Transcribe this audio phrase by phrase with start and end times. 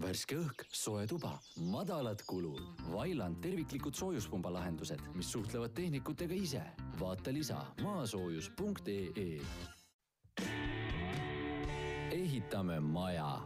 [0.00, 1.34] värske õhk, soe tuba,
[1.68, 2.62] madalad kulud.
[2.92, 6.62] Vailand terviklikud soojuspumba lahendused, mis suhtlevad tehnikutega ise.
[7.00, 9.40] vaata lisa maasoojus.ee.
[12.10, 13.40] ehitame maja.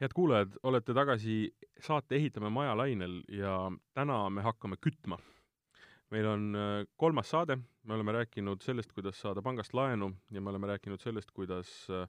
[0.00, 1.50] head kuulajad, olete tagasi
[1.80, 5.18] saate Ehitame maja lainel ja täna me hakkame kütma.
[6.10, 10.50] meil on äh, kolmas saade, me oleme rääkinud sellest, kuidas saada pangast laenu ja me
[10.50, 12.08] oleme rääkinud sellest, kuidas äh,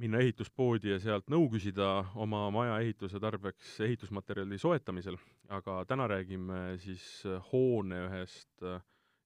[0.00, 1.88] minna ehituspoodi ja sealt nõu küsida
[2.20, 5.18] oma maja ehituse tarbeks ehitusmaterjali soetamisel,
[5.52, 8.80] aga täna räägime siis äh, hoone ühest äh,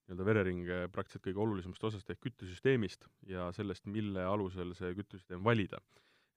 [0.06, 5.80] nii-öelda vereringe praktiliselt kõige olulisemast osast ehk küttesüsteemist ja sellest, mille alusel see küttesüsteem valida.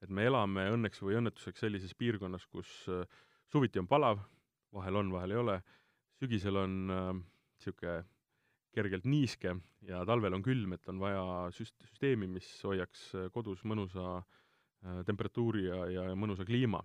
[0.00, 3.04] et me elame õnneks või õnnetuseks sellises piirkonnas, kus äh,
[3.52, 4.22] suviti on palav,
[4.72, 5.60] vahel on, vahel ei ole,
[6.18, 8.06] sügisel on niisugune äh,
[8.74, 9.54] kergelt niiske
[9.88, 11.24] ja talvel on külm, et on vaja
[11.54, 16.82] süst-, süsteemi, mis hoiaks äh, kodus mõnusa äh, temperatuuri ja, ja mõnusa kliima.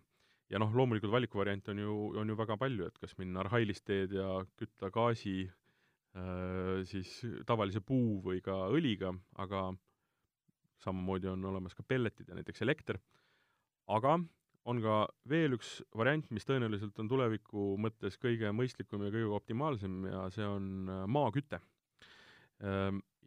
[0.49, 4.13] ja noh, loomulikult valikuvariante on ju, on ju väga palju, et kas minna arhailist teed
[4.13, 9.71] ja kütta gaasi äh, siis tavalise puu või ka õliga, aga
[10.84, 12.99] samamoodi on olemas ka pelletid ja näiteks elekter,
[13.87, 14.20] aga
[14.65, 20.05] on ka veel üks variant, mis tõenäoliselt on tuleviku mõttes kõige mõistlikum ja kõige optimaalsem
[20.09, 21.62] ja see on maaküte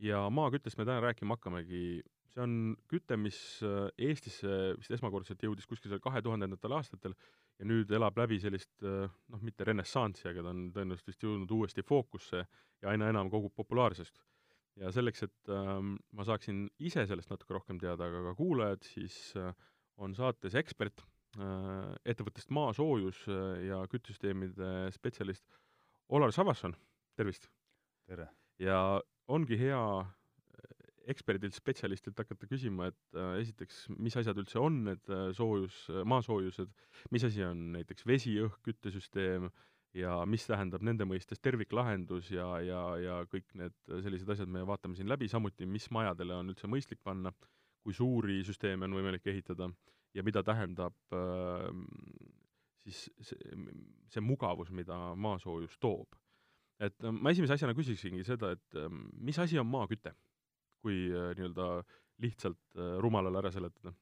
[0.01, 2.03] ja maaküttest me täna rääkima hakkamegi.
[2.29, 7.15] see on küte, mis äh, Eestisse vist esmakordselt jõudis kuskil seal kahe tuhandendatel aastatel
[7.59, 11.55] ja nüüd elab läbi sellist äh, noh, mitte renessanssi, aga ta on tõenäoliselt vist jõudnud
[11.57, 14.21] uuesti fookusse ja aina enam kogub populaarsust.
[14.79, 19.17] ja selleks, et ähm, ma saaksin ise sellest natuke rohkem teada, aga ka kuulajad, siis
[19.41, 19.51] äh,
[19.99, 21.03] on saates ekspert
[21.41, 25.49] äh, ettevõttest Maasoojus äh, ja küttesüsteemide spetsialist
[26.15, 26.77] Olar Savasson,
[27.17, 27.49] tervist!
[28.07, 28.29] tere!
[28.63, 34.83] ja ongi hea äh, eksperdilt, spetsialistilt hakata küsima, et äh, esiteks, mis asjad üldse on
[34.89, 36.73] need äh, soojus, maasoojused,
[37.15, 39.49] mis asi on näiteks vesi, õhk, küttesüsteem
[39.97, 44.99] ja mis tähendab nende mõistes terviklahendus ja, ja, ja kõik need sellised asjad me vaatame
[44.99, 47.33] siin läbi, samuti mis majadele on üldse mõistlik panna,
[47.83, 49.71] kui suuri süsteeme on võimalik ehitada
[50.17, 51.69] ja mida tähendab äh,
[52.85, 53.59] siis see,
[54.13, 56.17] see mugavus, mida maasoojus toob
[56.79, 60.15] et äh, ma esimese asjana küsiksingi seda, et ähm, mis asi on maaküte,
[60.83, 61.71] kui äh, nii-öelda
[62.23, 63.95] lihtsalt äh, rumalale ära seletada?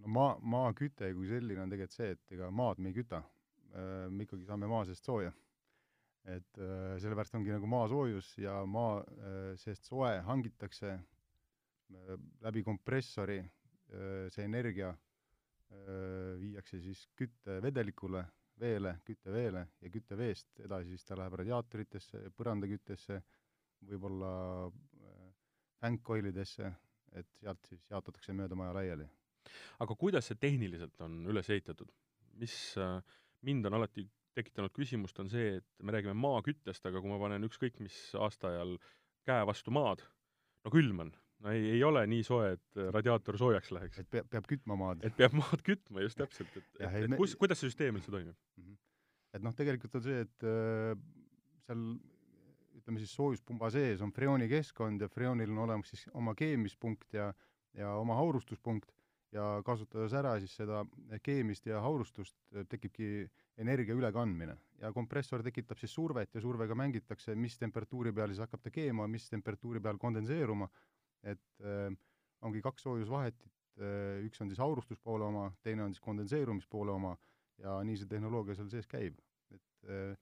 [0.00, 3.22] no maa, maaküte kui selline on tegelikult see, et ega maad me ei küta.
[4.10, 5.30] me ikkagi saame maa seest sooja.
[6.26, 9.04] et sellepärast ongi nagu maasoojus ja maa
[9.62, 10.96] seest soe hangitakse
[12.42, 13.38] läbi kompressori,
[14.34, 14.90] see energia
[16.42, 18.24] viiakse siis küttevedelikule
[18.60, 23.20] veele, kütteveele ja kütteveest edasi siis ta läheb radiaatoritesse, põrandaküttesse,
[23.88, 24.32] võib-olla
[24.68, 25.26] äh,
[25.80, 26.70] fänkkoilidesse,
[27.16, 29.08] et sealt siis jaotatakse mööda maja laiali.
[29.80, 31.90] aga kuidas see tehniliselt on üles ehitatud?
[32.40, 33.00] mis äh,
[33.42, 34.06] mind on alati
[34.36, 38.76] tekitanud küsimust, on see, et me räägime maaküttest, aga kui ma panen ükskõik mis aastaajal
[39.26, 40.04] käe vastu maad,
[40.64, 44.02] no külm on, no ei, ei ole nii soe, et radiaator soojaks läheks.
[44.02, 45.04] et peab, peab kütma maad.
[45.06, 47.18] et peab maad kütma, just täpselt, et, et, et me...
[47.20, 48.64] kus, kuidas see süsteem üldse toimib mm?
[48.64, 48.78] -hmm.
[49.38, 50.94] et noh, tegelikult on see, et äh,
[51.66, 51.84] seal
[52.80, 57.32] ütleme siis soojuspumba sees on freoonikeskkond ja freoonil on olemas siis oma keemispunkt ja,
[57.76, 58.92] ja oma haurustuspunkt
[59.32, 60.82] ja kasutades ära siis seda
[61.22, 62.36] keemist ja haurustust,
[62.68, 63.28] tekibki
[63.60, 68.64] energia ülekandmine ja kompressor tekitab siis survet ja survega mängitakse, mis temperatuuri peal siis hakkab
[68.64, 70.68] ta keema, mis temperatuuri peal kondenseeruma
[71.22, 71.90] et äh,
[72.46, 73.50] ongi kaks soojusvahetit
[73.80, 77.16] äh,, üks on siis aurustuspoole oma, teine on siis kondenseerumispoole oma
[77.60, 79.18] ja nii see tehnoloogia seal sees käib.
[79.50, 80.16] et äh,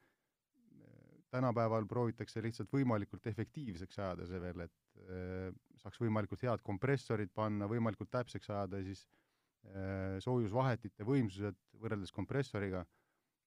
[1.31, 5.50] tänapäeval proovitakse lihtsalt võimalikult efektiivseks ajada see veel, et äh,
[5.82, 9.04] saaks võimalikult head kompressorid panna, võimalikult täpseks ajada siis
[9.69, 12.87] äh, soojusvahetite võimsused võrreldes kompressoriga,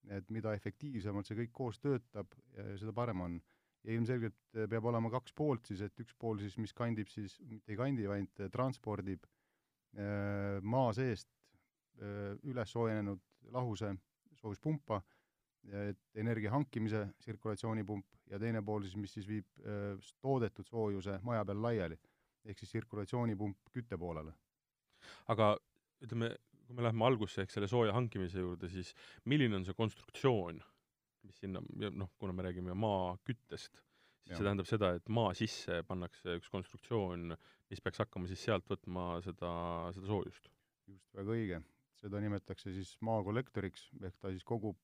[0.09, 2.31] et mida efektiivsemalt see kõik koos töötab,
[2.79, 3.35] seda parem on
[3.83, 7.37] ja ilmselgelt äh, peab olema kaks poolt siis, et üks pool siis, mis kandib siis,
[7.47, 11.29] mitte ei kandi, vaid äh, transpordib äh, maa seest
[12.01, 13.19] üles soojenenud
[13.53, 13.91] lahuse
[14.39, 14.95] soojuspumpa,
[15.91, 19.59] et energia hankimise tsirkulatsioonipump ja teine pool siis, mis siis viib
[20.23, 21.99] toodetud soojuse maja peal laiali,
[22.47, 24.33] ehk siis tsirkulatsioonipump kütte poolele.
[25.29, 25.51] aga
[26.01, 26.31] ütleme,
[26.65, 28.95] kui me läheme algusse ehk selle sooja hankimise juurde, siis
[29.29, 30.63] milline on see konstruktsioon,
[31.27, 33.81] mis sinna, noh, kuna me räägime maaküttest,
[34.21, 34.37] siis ja.
[34.37, 37.35] see tähendab seda, et maa sisse pannakse üks konstruktsioon,
[37.71, 39.51] mis peaks hakkama siis sealt võtma seda,
[39.95, 40.51] seda soojust.
[40.91, 41.61] just, väga õige.
[42.01, 44.79] seda nimetatakse siis maakollektoriks, ehk ta siis kogub,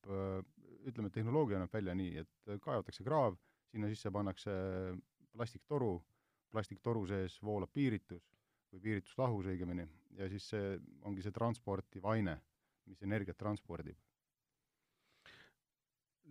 [0.86, 3.40] ütleme, tehnoloogia näeb välja nii, et kaevatakse kraav,
[3.72, 4.54] sinna sisse pannakse
[5.34, 5.96] plastiktoru,
[6.54, 8.22] plastiktoru sees voolab piiritus,
[8.72, 9.88] või piirituslahus õigemini,
[10.20, 10.76] ja siis see
[11.08, 12.38] ongi see transportiv aine,
[12.88, 13.98] mis energiat transpordib.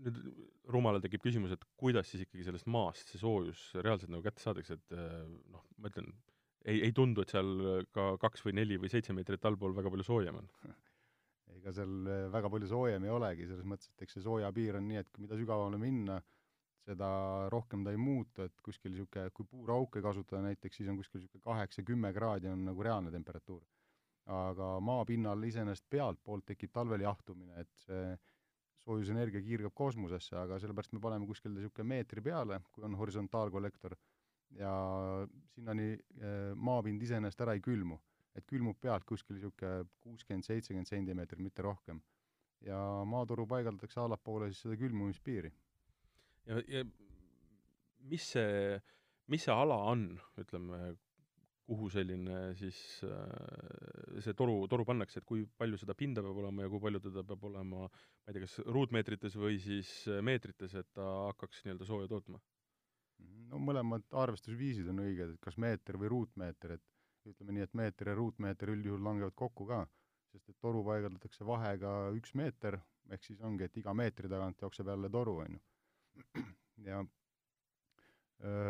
[0.04, 0.19] Nüüd
[0.72, 4.76] rumalal tekib küsimus, et kuidas siis ikkagi sellest maast see soojus reaalselt nagu kätte saadakse,
[4.81, 5.22] et äh,
[5.52, 6.10] noh, ma ütlen,
[6.66, 10.06] ei, ei tundu, et seal ka kaks või neli või seitse meetrit allpool väga palju
[10.06, 10.50] soojem on
[11.66, 14.78] ega seal äh, väga palju soojem ei olegi, selles mõttes, et eks see sooja piir
[14.78, 16.20] on nii, et mida sügavamale minna,
[16.87, 17.08] seda
[17.50, 21.43] rohkem ta ei muutu, et kuskil niisugune, kui puurauke kasutada näiteks, siis on kuskil niisugune
[21.46, 23.64] kaheksa-kümme kraadi on nagu reaalne temperatuur.
[24.26, 28.16] aga maapinnal iseenesest pealtpoolt tekib talvel jahtumine, et see
[28.86, 33.96] soojusenergia kiirgab kosmosesse, aga sellepärast me paneme kuskil niisugune meetri peale, kui on horisontaalkollektor,
[34.56, 34.72] ja
[35.54, 37.98] sinnani eh, maapind iseenesest ära ei külmu.
[38.36, 42.00] et külmub pealt kuskil niisugune kuuskümmend, seitsekümmend sentimeetrit, mitte rohkem.
[42.60, 45.50] ja maatoru paigaldatakse allapoole siis seda külmumispiiri
[46.46, 46.84] ja, ja
[48.10, 48.78] mis see,
[49.32, 50.06] mis see ala on,
[50.40, 50.94] ütleme,
[51.66, 56.66] kuhu selline siis äh, see toru, toru pannakse, et kui palju seda pinda peab olema
[56.66, 59.90] ja kui palju teda peab olema, ma ei tea, kas ruutmeetrites või siis
[60.26, 62.40] meetrites, et ta hakkaks nii-öelda sooja tootma?
[63.50, 68.10] no mõlemad arvestusviisid on õiged, et kas meeter või ruutmeeter, et ütleme nii, et meeter
[68.12, 69.84] ja ruutmeeter üldjuhul langevad kokku ka,
[70.32, 72.78] sest et toru paigaldatakse vahega üks meeter,
[73.10, 76.44] ehk siis ongi, et iga meetri tagant jookseb jälle toru, on ju
[76.84, 77.00] ja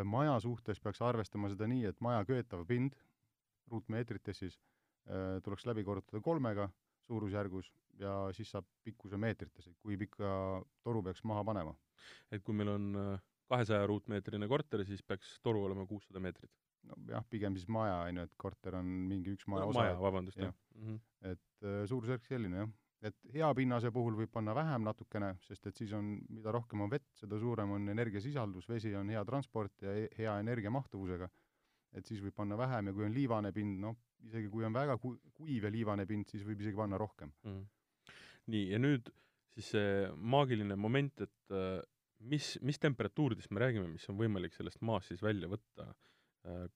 [0.07, 2.95] maja suhtes peaks arvestama seda nii, et maja köetav pind
[3.73, 4.59] ruutmeetrites siis
[5.43, 6.69] tuleks läbi korrutada kolmega
[7.07, 10.31] suurusjärgus ja siis saab pikkuse meetrites, et kui pika
[10.87, 11.75] toru peaks maha panema.
[12.31, 12.87] et kui meil on
[13.51, 16.51] kahesaja ruutmeetrine korter, siis peaks toru olema kuussada meetrit?
[16.87, 19.81] nojah, pigem siis maja, on ju, et korter on mingi üks maja no, osa.
[19.81, 20.55] maja, vabandust, jah.
[20.75, 21.01] Mm -hmm.
[21.33, 22.71] et suurusjärk selline, jah
[23.05, 26.93] et hea pinnase puhul võib panna vähem natukene, sest et siis on, mida rohkem on
[26.93, 31.29] vett, seda suurem on energiasisaldus, vesi on hea transport ja e-, hea energiamahtuvusega.
[31.97, 33.97] et siis võib panna vähem ja kui on liivane pind, noh,
[34.27, 37.63] isegi kui on väga ku-, kuiv ja liivane pind, siis võib isegi panna rohkem mm..
[38.53, 39.13] nii, ja nüüd
[39.57, 41.79] siis see maagiline moment, et äh,
[42.21, 45.89] mis, mis temperatuuridest me räägime, mis on võimalik sellest maast siis välja võtta
[46.49, 46.67] äh,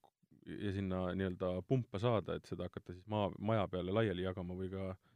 [0.45, 4.71] ja sinna nii-öelda pumpa saada, et seda hakata siis maa, maja peale laiali jagama või
[4.73, 5.10] ka äh,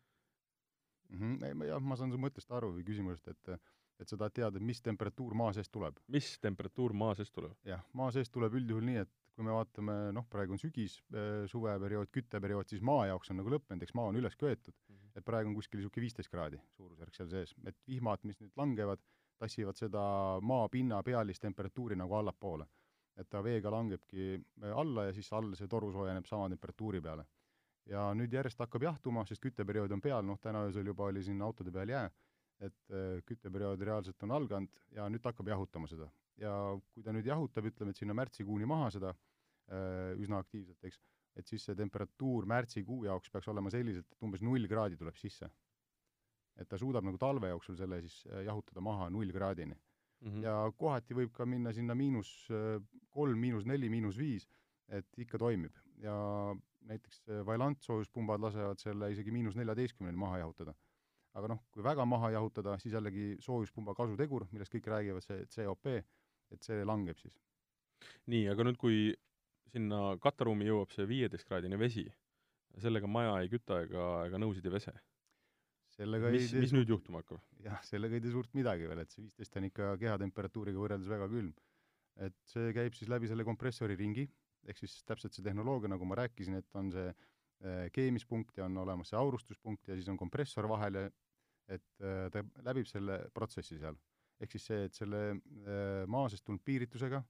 [1.10, 1.38] mm.
[1.38, 1.66] -hmm.
[1.70, 3.58] jah, ma saan su mõttest aru või küsimusest, et
[4.00, 6.00] et sa tahad teada, mis temperatuur maa seest tuleb.
[6.12, 7.56] mis temperatuur maa seest tuleb?
[7.66, 11.44] jah, maa seest tuleb üldjuhul nii, et kui me vaatame, noh, praegu on sügis, äh,
[11.52, 14.96] suveperiood, kütteperiood, siis maa jaoks on nagu lõppenud, eks maa on üles köetud mm.
[14.96, 15.12] -hmm.
[15.20, 19.04] et praegu on kuskil niisugune viisteist kraadi suurusjärk seal sees, et vihmad, mis nüüd langevad,
[19.40, 20.02] tassivad seda
[20.42, 22.68] maapinna pealist temperatuuri nagu allapoole.
[23.16, 24.42] et ta veega langebki
[24.76, 27.24] alla ja siis all see toru soojeneb sama temperatuuri peale
[27.90, 31.42] ja nüüd järjest hakkab jahtuma, sest kütteperiood on peal, noh täna öösel juba oli siin
[31.46, 32.06] autode peal jää,
[32.66, 36.10] et äh, kütteperiood reaalselt on alganud ja nüüd ta hakkab jahutama seda.
[36.40, 36.52] ja
[36.92, 41.00] kui ta nüüd jahutab, ütleme, et sinna märtsikuuni maha seda äh, üsna aktiivselt, eks,
[41.40, 45.50] et siis see temperatuur märtsikuu jaoks peaks olema selliselt, et umbes null kraadi tuleb sisse.
[46.56, 50.30] et ta suudab nagu talve jooksul selle siis äh, jahutada maha null kraadini mm.
[50.30, 50.44] -hmm.
[50.44, 52.48] ja kohati võib ka minna sinna miinus
[53.10, 54.48] kolm, miinus neli, miinus viis,
[54.88, 56.16] et ikka toimib ja
[56.90, 60.76] näiteks Vaillant soojuspumbad lasevad selle isegi miinus neljateistkümneni maha jahutada.
[61.36, 65.90] aga noh, kui väga maha jahutada, siis jällegi soojuspumba kasutegur, millest kõik räägivad, see COP,
[66.56, 67.34] et see langeb siis.
[68.32, 69.10] nii, aga nüüd, kui
[69.74, 72.06] sinna kattaruumi jõuab see viieteistkraadine vesi,
[72.80, 74.96] sellega maja ei küta ega, ega nõusid ei vese?
[75.96, 77.44] sellega mis, mis nüüd juhtuma hakkab?
[77.64, 81.28] jah, sellega ei tee suurt midagi veel, et see viisteist on ikka kehatemperatuuriga võrreldes väga
[81.32, 81.54] külm.
[82.26, 84.30] et see käib siis läbi selle kompressori ringi
[84.70, 88.78] ehk siis täpselt see tehnoloogia, nagu ma rääkisin, et on see äh, keemispunkt ja on
[88.84, 91.06] olemas see aurustuspunkt ja siis on kompressor vahel ja
[91.76, 93.98] et äh, ta läbib selle protsessi seal.
[94.40, 97.24] ehk siis see, et selle äh, maa seest tulnud piiritusega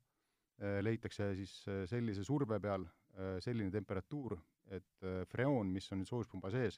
[0.56, 1.52] leitakse siis
[1.92, 2.86] sellise surve peal
[3.44, 4.38] selline temperatuur,
[4.72, 6.78] et freoon, mis on nüüd soojuspumba sees,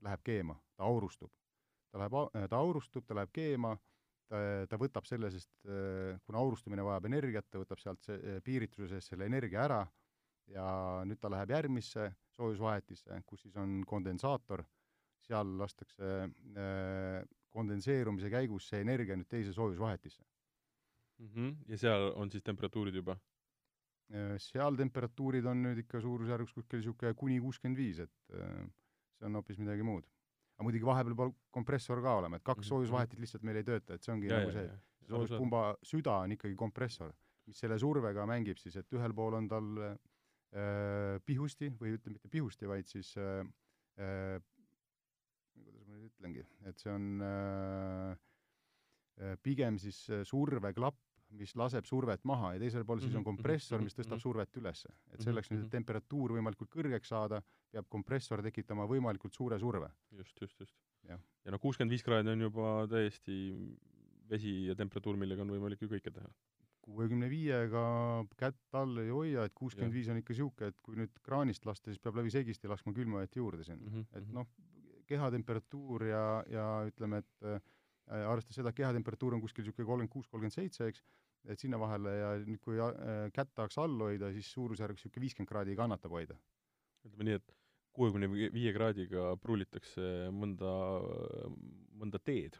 [0.00, 1.28] läheb keema, ta aurustub.
[1.92, 2.16] ta läheb,
[2.48, 3.74] ta aurustub, ta läheb keema,
[4.30, 9.10] ta, ta võtab selle, sest kuna aurustumine vajab energiat, ta võtab sealt see piirituse sees
[9.10, 9.80] selle energia ära
[10.54, 10.66] ja
[11.06, 14.64] nüüd ta läheb järgmisse soojusvahetisse, kus siis on kondensaator,
[15.26, 17.20] seal lastakse äh,
[17.54, 21.28] kondenseerumise käigus see energia nüüd teise soojusvahetisse mm.
[21.34, 21.56] -hmm.
[21.68, 23.18] ja seal on siis temperatuurid juba?
[24.10, 28.64] Äh, seal temperatuurid on nüüd ikka suurusjärgus kuskil niisugune kuni kuuskümmend viis, et äh,
[29.18, 30.08] see on hoopis midagi muud.
[30.60, 32.68] Aga muidugi vahepeal peab kompressor ka olema, et kaks mm -hmm.
[32.68, 36.36] soojusvahetit lihtsalt meil ei tööta, et see ongi ja, nagu see, et soojuspumba süda on
[36.36, 37.14] ikkagi kompressor,
[37.48, 39.96] mis selle survega mängib siis, et ühel pool on tal äh,
[40.50, 43.44] Äh, pihusti või ütleme, mitte pihusti, vaid siis äh,
[44.02, 44.40] äh,
[45.54, 48.16] kuidas ma nüüd ütlengi, et see on
[49.44, 50.96] pigem siis surveklapp
[51.30, 54.22] mis laseb survet maha ja teisel pool siis on Mhm, kompressor, mis mhm, tõstab mhm.
[54.22, 54.88] survet ülesse.
[55.12, 55.66] et Mhm, selleks nüüd, mhm.
[55.66, 59.90] et temperatuur võimalikult kõrgeks saada, peab kompressor tekitama võimalikult suure surve.
[60.12, 60.74] just, just, just.
[61.08, 61.20] Jah.
[61.44, 63.36] ja no kuuskümmend viis kraadi on juba täiesti
[64.30, 66.28] vesi ja temperatuur, millega on võimalik ju kõike teha.
[66.82, 71.10] kuuekümne viiega kätt all ei hoia, et kuuskümmend viis on ikka niisugune, et kui nüüd
[71.22, 74.32] kraanist lasta, siis peab läbi segisti laskma külma vett juurde sinna Mhm, et mhm.
[74.34, 74.46] noh,
[75.06, 77.62] kehatemperatuur ja, ja ütleme, et
[78.10, 81.02] arvestades seda, et kehatemperatuur on kuskil niisugune kolmkümmend kuus, kolmkümmend seitse, eks,
[81.48, 85.50] et sinna vahele ja nüüd, kui äh, kätt tahaks all hoida, siis suurusjärgus niisugune viiskümmend
[85.50, 86.38] kraadi kannatab hoida.
[87.06, 87.54] ütleme nii, et
[87.96, 90.72] kuuekümne viie kraadiga pruulitakse mõnda,
[92.00, 92.58] mõnda teed.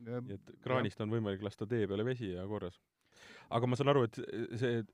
[0.00, 2.80] nii et kraanist on võimalik lasta tee peale vesi ja korras.
[3.50, 4.20] aga ma saan aru, et
[4.60, 4.84] see,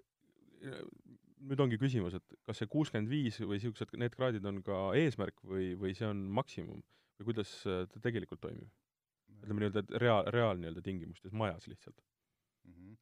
[1.47, 5.43] nüüd ongi küsimus, et kas see kuuskümmend viis või niisugused, need kraadid on ka eesmärk
[5.45, 6.83] või, või see on maksimum
[7.19, 8.71] või kuidas ta tegelikult toimib?
[9.43, 12.01] Ütleme nii-öelda, et rea-, reaal nii-öelda tingimustes, majas lihtsalt.
[12.67, 12.95] Mhm.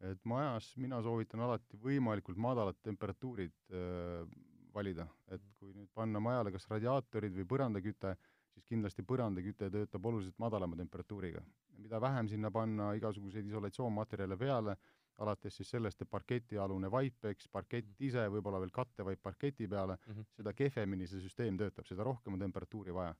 [0.00, 4.28] et majas mina soovitan alati võimalikult madalad temperatuurid äh,
[4.74, 8.12] valida, et kui nüüd panna majale kas radiaatorid või põrandaküte,
[8.54, 11.42] siis kindlasti põrandaküte töötab oluliselt madalama temperatuuriga.
[11.78, 14.76] mida vähem sinna panna igasuguseid isolatsioonmaterjale peale,
[15.18, 20.10] alates siis sellest, et parketialune vaip, eks, parkett ise, võib-olla veel kattevaip parketi peale mm,
[20.12, 20.20] Mhm.
[20.20, 20.36] -hmm.
[20.36, 23.14] seda kehvemini see süsteem töötab, seda rohkem on temperatuuri vaja.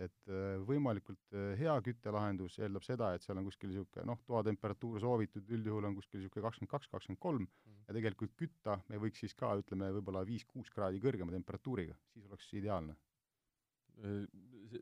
[0.00, 5.00] Et äh, võimalikult äh, hea küttelahendus eeldab seda, et seal on kuskil niisugune noh, toatemperatuur
[5.02, 7.48] soovitud üldjuhul on kuskil niisugune kakskümmend kaks, kakskümmend kolm
[7.86, 12.48] ja tegelikult kütta me võiks siis ka, ütleme, võib-olla viis-kuus kraadi kõrgema temperatuuriga, siis oleks
[12.56, 12.96] ideaalne.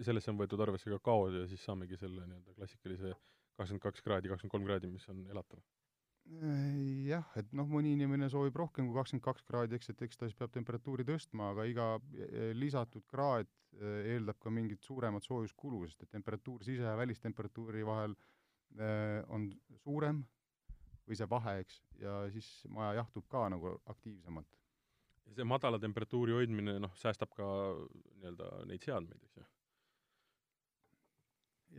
[0.04, 3.14] sellesse on võetud arvesse ka kaod ja siis saamegi selle nii-öelda klassikalise
[3.58, 5.62] kakskümmend kaks kraadi, kakskümmend kolm kraadi, mis on elatav.
[6.28, 10.26] Jah, et noh, mõni inimene soovib rohkem kui kakskümmend kaks kraadi, eks, et eks ta
[10.28, 11.86] siis peab temperatuuri tõstma, aga iga
[12.20, 17.86] eh, lisatud kraad eh, eeldab ka mingit suuremat soojuskulu, sest et temperatuur sise- ja välistemperatuuri
[17.88, 18.18] vahel
[19.32, 19.46] on
[19.80, 20.18] suurem
[21.08, 24.58] või see vahe, eks, ja siis maja jahtub ka nagu aktiivsemalt.
[25.24, 27.46] ja see madala temperatuuri hoidmine, noh, säästab ka
[28.18, 29.46] nii-öelda neid seadmeid, eks ju.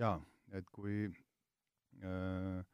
[0.01, 0.17] jaa,
[0.57, 1.05] et kui
[2.01, 2.65] äh,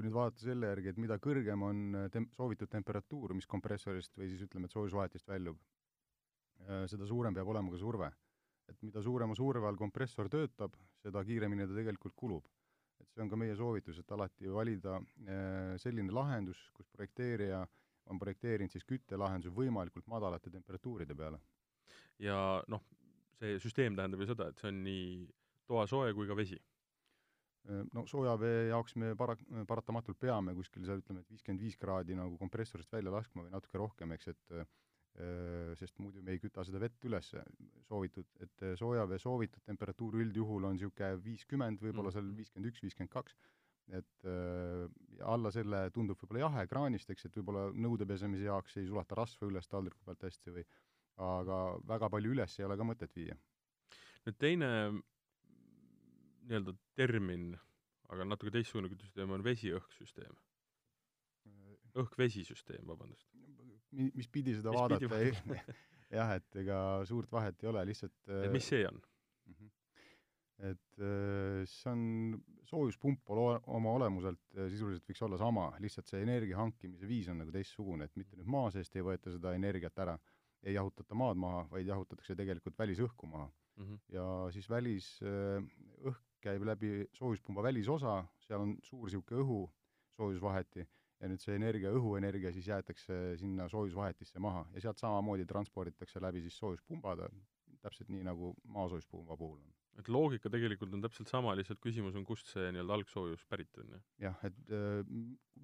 [0.00, 4.30] kui nüüd vaadata selle järgi, et mida kõrgem on tem-, soovitud temperatuur, mis kompressorist või
[4.30, 5.58] siis ütleme, et soojusvahetist väljub,
[6.88, 8.08] seda suurem peab olema ka surve.
[8.70, 12.46] et mida suurema surve all kompressor töötab, seda kiiremini ta tegelikult kulub.
[13.00, 14.96] et see on ka meie soovitus, et alati valida
[15.76, 17.60] selline lahendus, kus projekteerija
[18.06, 21.40] on projekteerinud siis küttelahenduse võimalikult madalate temperatuuride peale.
[22.18, 22.86] ja noh,
[23.36, 25.28] see süsteem tähendab ju seda, et see on nii
[25.68, 26.56] toasoe kui ka vesi
[27.94, 29.38] no soojavee jaoks me para-,
[29.68, 33.80] paratamatult peame kuskil seal ütleme, et viiskümmend viis kraadi nagu kompressorist välja laskma või natuke
[33.80, 34.54] rohkem, eks, et
[35.76, 37.32] sest muidu me ei küta seda vett üles.
[37.88, 43.36] Soovitud, et soojavee soovitud temperatuur üldjuhul on niisugune viiskümmend, võib-olla seal viiskümmend üks, viiskümmend kaks,
[43.98, 44.28] et
[45.18, 49.18] ja alla selle tundub võib-olla jahe kraanist, eks, et võib-olla nõude pesemise jaoks ei sulata
[49.18, 50.66] rasva üles taldriku pealt hästi või
[51.20, 53.36] aga väga palju üles ei ole ka mõtet viia.
[54.24, 54.70] nüüd teine
[56.50, 57.52] nii-öelda termin,
[58.10, 60.38] aga natuke teistsugune küttesüsteem on vesi-õhk-süsteem.
[62.00, 63.26] õhk-vesi-süsteem, vabandust.
[63.90, 65.20] Mi-, mis pidi seda mis vaadata,
[66.18, 66.78] jah, et ega
[67.08, 69.00] suurt vahet ei ole, lihtsalt et mis see on?
[70.60, 71.00] et
[71.70, 72.02] see on,
[72.68, 78.06] soojuspump oma olemuselt sisuliselt võiks olla sama, lihtsalt see energia hankimise viis on nagu teistsugune,
[78.06, 80.18] et mitte nüüd maa seest ei võeta seda energiat ära,
[80.62, 83.86] ei jahutata maad maha, vaid jahutatakse tegelikult välisõhku maha mm.
[83.86, 84.02] -hmm.
[84.14, 89.60] ja siis välisõhk käib läbi soojuspumba välisosa, seal on suur niisugune õhu
[90.16, 90.84] soojusvaheti
[91.20, 96.42] ja nüüd see energia, õhuenergia siis jäetakse sinna soojusvahetisse maha ja sealt samamoodi transporditakse läbi
[96.44, 97.16] siis soojuspumba,
[97.84, 99.76] täpselt nii, nagu maasoojuspumba puhul on.
[100.00, 103.96] et loogika tegelikult on täpselt sama, lihtsalt küsimus on, kust see nii-öelda algsoojus pärit on,
[103.96, 104.04] jah?
[104.26, 105.00] jah, et äh,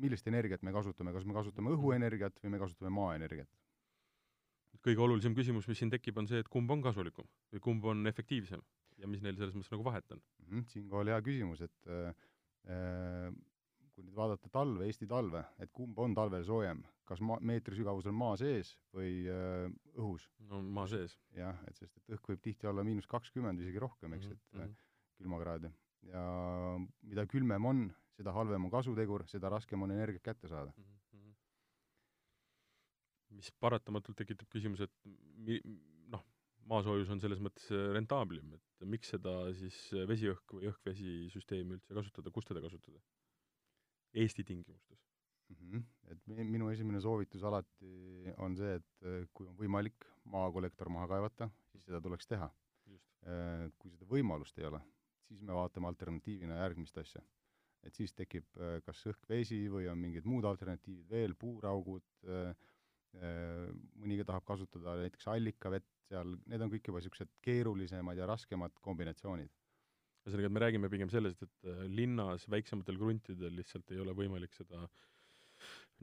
[0.04, 3.48] millist energiat me kasutame, kas me kasutame õhuenergiat või me kasutame maaenergiat?
[4.86, 8.06] kõige olulisem küsimus, mis siin tekib, on see, et kumb on kasulikum või kumb on
[8.06, 8.60] efektiivsem
[9.00, 10.20] ja mis neil selles mõttes nagu vahet on?
[10.72, 13.30] Siinkohal hea küsimus, et äh,
[13.96, 18.12] kui nüüd vaadata talve, Eesti talve, et kumb on talvel soojem, kas maa, meetri sügavusel
[18.16, 20.26] maa sees või äh, õhus?
[20.50, 21.16] no maa sees.
[21.36, 24.60] jah, et sest, et õhk võib tihti olla miinus kakskümmend, isegi rohkem, eks, et mm
[24.60, 24.74] -hmm.
[25.22, 25.72] külmakraade.
[26.10, 26.24] ja
[27.02, 27.86] mida külmem on,
[28.18, 30.84] seda halvem on kasutegur, seda raskem on energiat kätte saada mm.
[30.84, 31.34] -hmm.
[33.40, 34.94] mis paratamatult tekitab küsimuse, et
[35.36, 35.62] mi-,
[36.70, 39.76] maasoojus on selles mõttes rentaablim, et miks seda siis
[40.08, 43.02] vesiõhk või õhk-vesi süsteemi üldse kasutada, kus teda kasutada?
[44.16, 45.02] Eesti tingimustes
[45.48, 45.56] mm.
[45.56, 45.84] -hmm.
[46.12, 51.84] Et minu esimene soovitus alati on see, et kui on võimalik maakollektor maha kaevata, siis
[51.86, 52.50] seda tuleks teha.
[53.78, 54.78] kui seda võimalust ei ole,
[55.28, 57.22] siis me vaatame alternatiivina järgmist asja.
[57.86, 62.56] et siis tekib äh, kas õhk-vesi või on mingid muud alternatiivid veel, puuraugud, äh, äh,
[63.16, 69.50] mõni tahab kasutada näiteks allikavett seal, need on kõik juba niisugused keerulisemad ja raskemad kombinatsioonid.
[70.26, 74.82] ühesõnaga, et me räägime pigem sellest, et linnas väiksematel kruntidel lihtsalt ei ole võimalik seda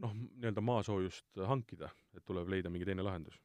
[0.02, 3.40] noh, nii-öelda maasoojust hankida, et tuleb leida mingi teine lahendus.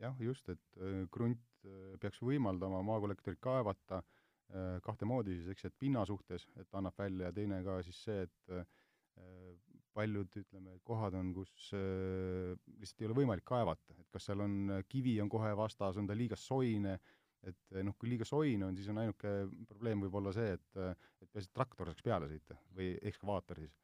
[0.00, 1.68] jah, just, et krunt
[2.00, 6.98] peaks võimaldama maakollektorit kaevata äh, Äh, kahte moodi siis, eks, et pinna suhtes, et annab
[7.00, 8.66] välja, ja teine ka siis see, et äh,
[9.94, 14.56] paljud, ütleme, kohad on, kus äh, lihtsalt ei ole võimalik kaevata, et kas seal on,
[14.90, 16.96] kivi on kohe vastas, on ta liiga soine,
[17.44, 19.34] et noh, kui liiga soine on, siis on ainuke
[19.68, 23.76] probleem võib olla see, et et peaasi, et traktor saaks peale sõita või ekskavaator siis.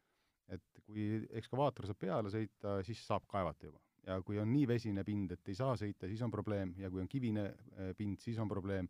[0.50, 1.04] et kui
[1.38, 3.80] ekskavaator saab peale sõita, siis saab kaevata juba.
[4.06, 7.02] ja kui on nii vesine pind, et ei saa sõita, siis on probleem, ja kui
[7.02, 7.50] on kivine
[7.98, 8.88] pind, siis on probleem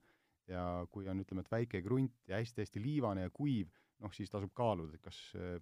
[0.50, 4.52] ja kui on, ütleme, et väike krunt ja hästi-hästi liivane ja kuiv, noh siis tasub
[4.57, 5.57] kaaluda, et kas äh,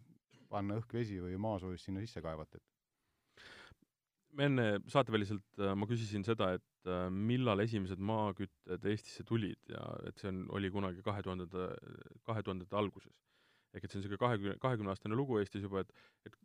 [0.50, 3.46] panna õhk-vesi või maasoojus sinna sisse kaevata, et
[4.38, 9.82] me enne saateväliselt äh, ma küsisin seda, et äh, millal esimesed maakütted Eestisse tulid ja
[10.08, 11.70] et see on, oli kunagi kahe tuhandete,
[12.28, 13.16] kahe tuhandete alguses.
[13.74, 15.90] ehk et see on niisugune kahekümne, kahekümneaastane lugu Eestis juba, et,
[16.26, 16.38] et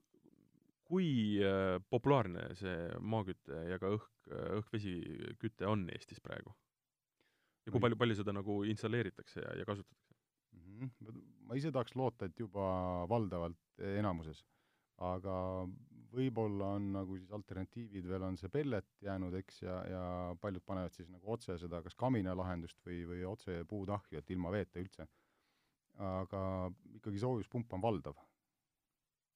[0.84, 1.40] kui
[1.90, 4.10] populaarne see maaküte ja ka õhk,
[4.60, 4.98] õhk-vesi
[5.40, 6.52] küte on Eestis praegu?
[7.64, 10.03] ja kui palju, palju seda nagu installeeritakse ja, ja kasutatakse.
[11.48, 12.66] Ma ise tahaks loota, et juba
[13.10, 14.44] valdavalt enamuses,
[15.04, 15.36] aga
[16.14, 20.04] võib-olla on nagu siis alternatiivid veel on see pellet jäänud, eks, ja, ja
[20.42, 24.82] paljud panevad siis nagu otse seda kas kaminalahendust või, või otse puutahju, et ilma veeta
[24.82, 25.08] üldse.
[26.04, 28.16] aga ikkagi soojuspump on valdav.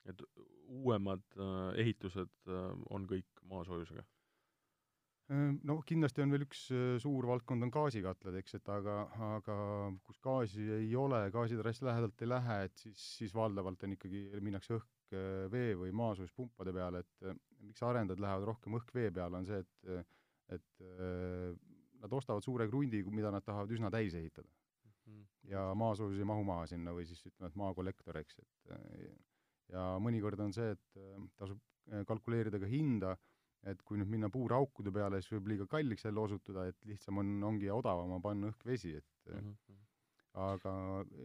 [0.08, 0.22] et
[0.68, 4.04] uuemad äh, ehitused äh, on kõik maasoojusega?
[5.28, 6.60] No kindlasti on veel üks
[7.04, 8.94] suur valdkond, on gaasikatlad, eks, et aga,
[9.36, 9.56] aga
[10.08, 14.22] kus gaasi ei ole, gaasitara hästi lähedalt ei lähe, et siis, siis valdavalt on ikkagi,
[14.40, 15.18] minnakse õhk,
[15.52, 17.28] vee või maasoojuspumpade peale, et
[17.60, 20.16] miks arendajad lähevad rohkem õhk-vee peale, on see, et
[20.56, 20.84] et
[22.00, 24.92] nad ostavad suure krundi, mida nad tahavad üsna täis ehitada mm.
[24.94, 25.24] -hmm.
[25.52, 28.78] ja maasoojus ei mahu maha sinna või siis ütleme, et maakollektor, eks, et
[29.74, 31.02] ja mõnikord on see, et
[31.36, 31.60] tasub
[32.08, 33.18] kalkuleerida ka hinda
[33.64, 37.34] et kui nüüd minna puuraukude peale, siis võib liiga kalliks jälle osutuda, et lihtsam on,
[37.52, 39.82] ongi odavam panna õhk-vesi, et mm -hmm.
[40.44, 40.74] aga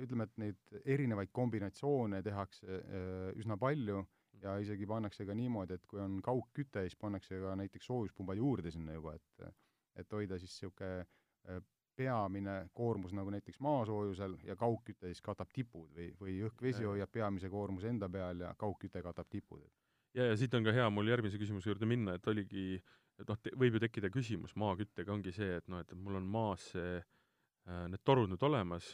[0.05, 4.05] ütleme, et neid erinevaid kombinatsioone tehakse äh, üsna palju
[4.42, 8.71] ja isegi pannakse ka niimoodi, et kui on kaugküte, siis pannakse ka näiteks soojuspumbad juurde
[8.71, 9.53] sinna juba, et
[9.97, 11.05] et hoida siis niisugune
[11.49, 11.62] äh,
[11.97, 17.51] peamine koormus nagu näiteks maasoojusel ja kaugküte siis katab tipud või, või õhk-vesi hoiab peamise
[17.53, 19.82] koormuse enda peal ja kaugküte katab tipud, et
[20.14, 22.77] ja, ja siit on ka hea mul järgmise küsimuse juurde minna, et oligi,
[23.20, 26.68] et noh, võib ju tekkida küsimus maaküttega ongi see, et noh, et mul on maas
[26.75, 28.92] see äh,, need torud nüüd olemas,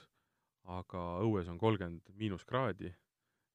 [0.68, 2.92] aga õues on kolmkümmend miinuskraadi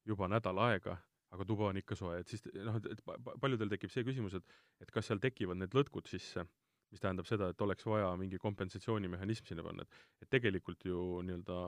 [0.08, 0.98] juba nädal aega,
[1.34, 3.00] aga tuba on ikka soe, et siis noh, et
[3.40, 6.44] paljudel tekib see küsimus, et et kas seal tekivad need lõtkud sisse,
[6.92, 11.60] mis tähendab seda, et oleks vaja mingi kompensatsioonimehhanism sinna panna, et et tegelikult ju nii-öelda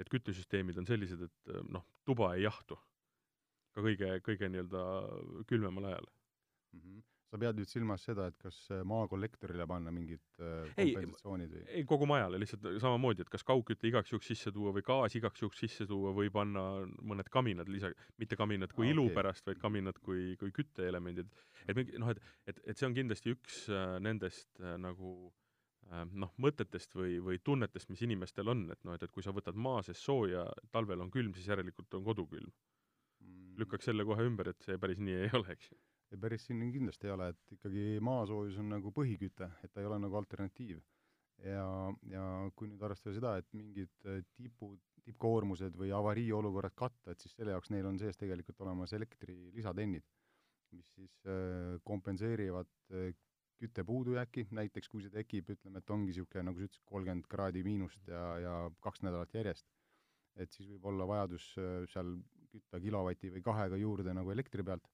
[0.00, 2.78] need küttesüsteemid on sellised, et noh, tuba ei jahtu
[3.72, 4.84] ka kõige, kõige nii-öelda
[5.48, 6.80] külmemal ajal mm.
[6.80, 7.02] -hmm.
[7.32, 11.62] sa pead nüüd silmas seda, et kas äh, maakollektorile panna mingid äh, kompensatsioonid või?
[11.68, 15.44] ei, kogu majale lihtsalt samamoodi, et kas kaugküte igaks juhuks sisse tuua või gaas igaks
[15.44, 16.64] juhuks sisse tuua või panna
[17.12, 19.18] mõned kaminad lisa, mitte kaminad kui ah, ilu okay.
[19.20, 21.30] pärast, vaid kaminad kui, kui kütteelemendid.
[21.66, 25.14] et mingi noh, et, et, et see on kindlasti üks äh, nendest äh, nagu
[25.88, 29.32] äh, noh, mõtetest või, või tunnetest, mis inimestel on, et noh, et, et kui sa
[29.32, 32.52] võtad maa sees sooja, talvel on külm, siis järelikult on kodu külm
[33.58, 35.78] lükkaks selle kohe ümber, et see päris nii ei ole, eks ju.
[36.12, 39.88] ei, päris siin kindlasti ei ole, et ikkagi maasoojus on nagu põhiküte, et ta ei
[39.90, 40.80] ole nagu alternatiiv.
[41.42, 41.66] ja,
[42.06, 47.34] ja kui nüüd arvestada seda, et mingid äh, tipud, tippkoormused või avariiolukorrad katta, et siis
[47.34, 50.04] selle jaoks neil on sees tegelikult olemas elektri lisatennid,
[50.76, 53.10] mis siis äh, kompenseerivad äh,
[53.62, 57.62] kütte puudujääki, näiteks kui see tekib, ütleme, et ongi niisugune, nagu sa ütlesid, kolmkümmend kraadi
[57.66, 59.66] miinust ja, ja kaks nädalat järjest,
[60.42, 62.16] et siis võib olla vajadus äh, seal
[62.52, 64.88] kütta kilovati või kahega juurde nagu elektri pealt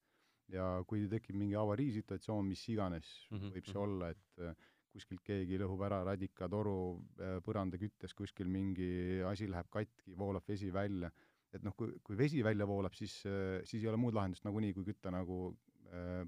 [0.53, 3.55] ja kui tekib mingi avariisituatsioon, mis iganes mm -hmm.
[3.55, 3.83] võib see mhm.
[3.83, 10.15] olla, et äh, kuskilt keegi lõhub ära radikatoru äh, põrandaküttes, kuskil mingi asi läheb katki,
[10.17, 11.11] voolab vesi välja,
[11.53, 14.73] et noh, kui, kui vesi välja voolab, siis, äh, siis ei ole muud lahendust nagunii,
[14.73, 15.55] kui kütta nagu
[15.93, 16.25] äh,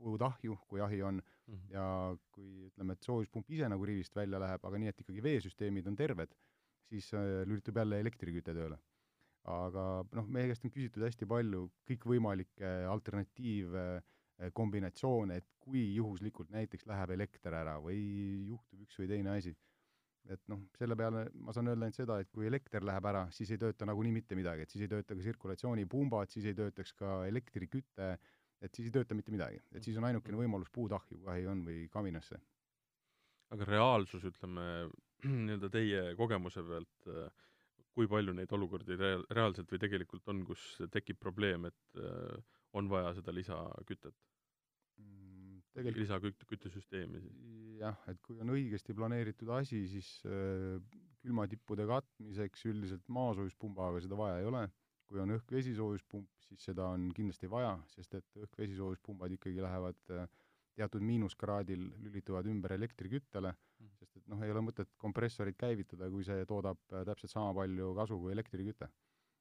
[0.00, 1.72] puudahju, kui ahi on mm, -hmm.
[1.74, 5.86] ja kui ütleme, et soojuspump ise nagu rivist välja läheb, aga nii, et ikkagi veesüsteemid
[5.86, 6.32] on terved,
[6.88, 8.78] siis äh, lülitub jälle elektriküte tööle
[9.48, 9.84] aga
[10.16, 17.10] noh, meie käest on küsitud hästi palju kõikvõimalikke alternatiive, eh, et kui juhuslikult näiteks läheb
[17.10, 18.00] elekter ära või
[18.48, 19.54] juhtub üks või teine asi,
[20.28, 23.50] et noh, selle peale ma saan öelda ainult seda, et kui elekter läheb ära, siis
[23.54, 27.20] ei tööta nagunii mitte midagi, et siis ei tööta ka tsirkulatsioonipumbad, siis ei töötaks ka
[27.28, 28.10] elektriküte,
[28.60, 29.60] et siis ei tööta mitte midagi.
[29.72, 32.40] et siis on ainukene võimalus puud ahju kahi on või kaminasse.
[33.50, 34.90] aga reaalsus, ütleme,
[35.46, 37.10] nii-öelda teie kogemuse pealt,
[37.96, 42.90] kui palju neid olukordi rea-, reaalselt või tegelikult on, kus tekib probleem, et äh, on
[42.90, 44.16] vaja seda lisakütet?
[45.00, 47.40] Mm, tegelikult lisaküt-, küttesüsteemi siis?
[47.80, 50.76] jah, et kui on õigesti planeeritud asi, siis äh,
[51.24, 54.68] külmatippude katmiseks üldiselt maasoojuspumbaga seda vaja ei ole.
[55.10, 60.28] kui on õhk-vesisoojuspump, siis seda on kindlasti vaja, sest et õhk-vesisoojuspumvad ikkagi lähevad äh,
[60.78, 66.26] teatud miinuskraadil lülituvad ümber elektriküttele mm., sest et noh, ei ole mõtet kompressorit käivitada, kui
[66.26, 68.88] see toodab äh, täpselt sama palju kasu kui elektriküte.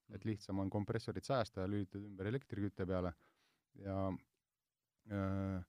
[0.10, 0.16] Mm..
[0.18, 3.14] et lihtsam on kompressorit säästa ja lülitada ümber elektrikütte peale.
[3.84, 5.60] Ja äh,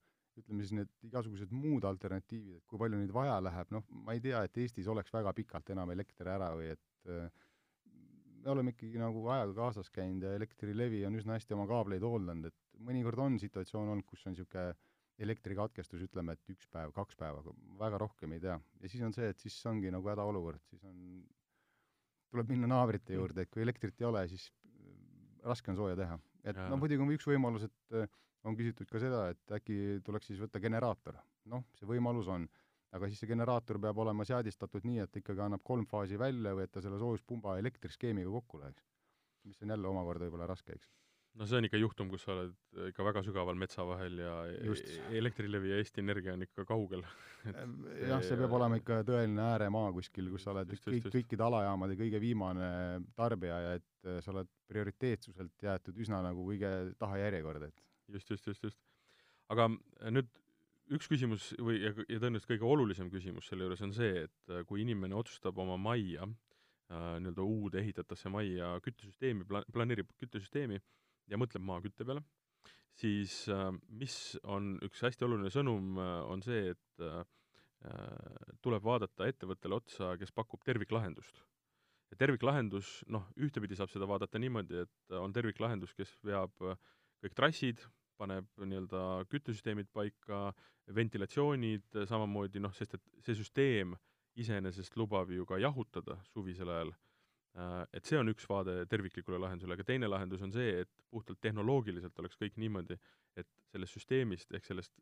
[0.40, 4.22] ütleme siis need igasugused muud alternatiivid, et kui palju neid vaja läheb, noh, ma ei
[4.24, 7.28] tea, et Eestis oleks väga pikalt enam elekter ära või et äh,
[8.40, 12.48] me oleme ikkagi nagu ajaga kaasas käinud ja Elektrilevi on üsna hästi oma kaableid hooldanud,
[12.48, 14.72] et mõnikord on situatsioon olnud, kus on niisugune
[15.20, 17.42] elektrikatkestus, ütleme, et üks päev, kaks päeva,
[17.80, 18.56] väga rohkem ei tea.
[18.80, 20.96] ja siis on see, et siis ongi nagu hädaolukord, siis on,
[22.32, 24.48] tuleb minna naabrite juurde, et kui elektrit ei ole, siis
[25.44, 26.18] raske on sooja teha.
[26.44, 28.08] et no muidugi on üks võimalus, et äh,
[28.48, 31.18] on küsitud ka seda, et äkki tuleks siis võtta generaator.
[31.50, 32.46] noh, see võimalus on,
[32.96, 36.66] aga siis see generaator peab olema seadistatud nii, et ikkagi annab kolm faasi välja või
[36.66, 38.86] et ta selle soojuspumba elektriskeemiga kokku läheks.
[39.44, 40.90] mis on jälle omakorda võib-olla raske, eks.
[41.38, 42.54] No see on ikka juhtum, kus sa oled
[42.90, 44.32] ikka väga sügaval metsa vahel ja
[44.66, 44.88] Just.
[45.14, 47.04] Elektrilevi ja Eesti Energia on ikka kaugel
[48.10, 51.96] jah, see peab olema ikka tõeline ääremaa kuskil, kus sa oled just, kõik, kõikide alajaamade
[52.00, 52.70] kõige viimane
[53.18, 58.70] tarbija ja et sa oled prioriteetsuselt jäetud üsna nagu kõige tahajärjekorda, et just, just, just,
[58.70, 58.78] just.
[59.52, 60.30] aga äh, nüüd
[60.90, 64.64] üks küsimus või, ja, ja tõenäoliselt kõige olulisem küsimus selle juures on see, et äh,
[64.66, 70.80] kui inimene otsustab oma majja äh,, nii-öelda uude ehitatasse majja küttesüsteemi pla-, planeerib küttesüsteemi
[71.30, 72.22] ja mõtleb maakütte peale,
[72.98, 77.22] siis äh, mis on üks hästi oluline sõnum äh,, on see, et äh,
[78.60, 81.40] tuleb vaadata ettevõttele otsa, kes pakub terviklahendust.
[82.10, 87.80] ja terviklahendus, noh, ühtepidi saab seda vaadata niimoodi, et on terviklahendus, kes veab kõik trassid,
[88.20, 90.50] paneb nii-öelda küttesüsteemid paika,
[90.92, 93.94] ventilatsioonid samamoodi, noh, sest et see süsteem
[94.40, 96.92] iseenesest lubab ju ka jahutada suvisel ajal,
[97.92, 102.18] et see on üks vaade terviklikule lahendusele, aga teine lahendus on see, et puhtalt tehnoloogiliselt
[102.22, 102.94] oleks kõik niimoodi,
[103.40, 104.94] et sellest süsteemist ehk sellest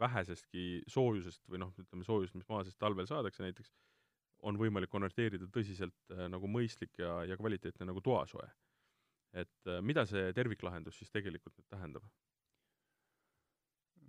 [0.00, 3.72] vähesestki soojusest või noh, ütleme soojust, mis maa seest talvel saadakse näiteks,
[4.44, 8.46] on võimalik konverteerida tõsiselt äh, nagu mõistlik ja, ja kvaliteetne nagu toasoe.
[9.32, 12.04] et äh, mida see terviklahendus siis tegelikult nüüd tähendab?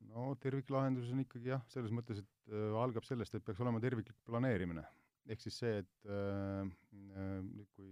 [0.09, 4.17] no terviklahendus on ikkagi jah, selles mõttes, et äh, algab sellest, et peaks olema terviklik
[4.27, 4.83] planeerimine.
[5.29, 7.91] Ehk siis see, et äh, äh, nüüd, kui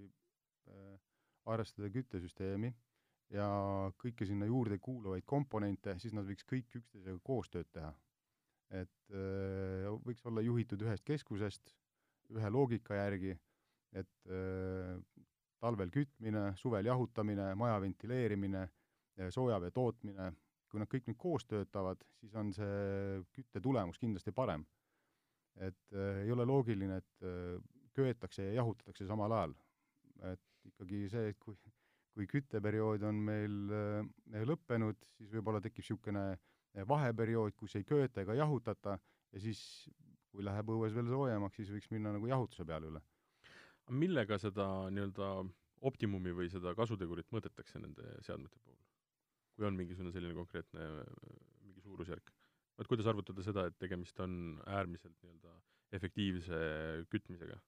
[0.70, 0.98] äh,
[1.50, 2.72] arvestada küttesüsteemi
[3.34, 3.48] ja
[4.02, 7.94] kõike sinna juurde kuuluvaid komponente, siis nad võiks kõik üksteisega koostööd teha.
[8.74, 11.76] et äh, võiks olla juhitud ühest keskusest,
[12.34, 13.36] ühe loogika järgi,
[13.94, 14.96] et äh,
[15.62, 18.68] talvel kütmine, suvel jahutamine, maja ventileerimine,
[19.30, 20.32] soojavee tootmine
[20.74, 24.64] kui nad kõik nüüd koos töötavad, siis on see kütte tulemus kindlasti parem.
[25.62, 27.60] Et äh, ei ole loogiline, et äh,
[27.94, 29.56] köetakse ja jahutatakse samal ajal.
[30.32, 31.56] et ikkagi see, et kui,
[32.14, 38.24] kui kütteperiood on meil äh, lõppenud, siis võib-olla tekib niisugune äh, vaheperiood, kus ei köeta
[38.24, 38.98] ega jahutata
[39.34, 39.64] ja siis,
[40.34, 43.04] kui läheb õues veel soojemaks, siis võiks minna nagu jahutuse peale üle.
[43.92, 45.30] millega seda nii-öelda
[45.84, 48.80] optimumi või seda kasutegurit mõõdetakse nende seadmete puhul?
[49.54, 50.86] kui on mingisugune selline konkreetne
[51.62, 52.32] mingi suurusjärk.
[52.80, 55.54] Et kuidas arvutada seda, et tegemist on äärmiselt nii-öelda
[55.98, 56.60] efektiivse
[57.14, 57.60] kütmisega?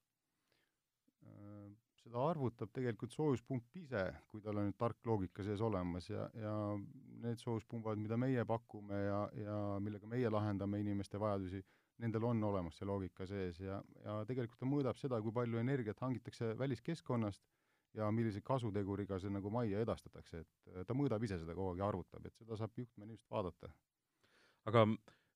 [1.26, 1.70] Äh,
[2.06, 6.54] seda arvutab tegelikult soojuspump ise, kui tal on nüüd tark loogika sees olemas ja, ja
[7.24, 11.64] need soojuspumbad, mida meie pakume ja, ja millega meie lahendame inimeste vajadusi,
[12.04, 16.02] nendel on olemas see loogika sees ja, ja tegelikult ta mõõdab seda, kui palju energiat
[16.04, 17.42] hangitakse väliskeskkonnast
[17.96, 21.84] ja millise kasuteguriga see nagu majja edastatakse, et äh, ta mõõdab ise seda kogu aeg
[21.84, 23.72] ja arvutab, et seda saab juhtmenüüst vaadata.
[24.70, 24.86] Aga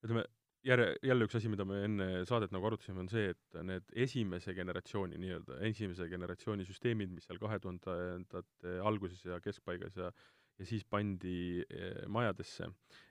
[0.04, 0.26] ütleme,
[0.65, 4.56] jälle, jälle üks asi, mida me enne saadet nagu arutasime, on see, et need esimese
[4.58, 10.12] generatsiooni nii-öelda, esimese generatsiooni süsteemid, mis seal kahe tuhandendate alguses ja keskpaigas ja
[10.60, 12.65] ja siis pandi eh, majadesse,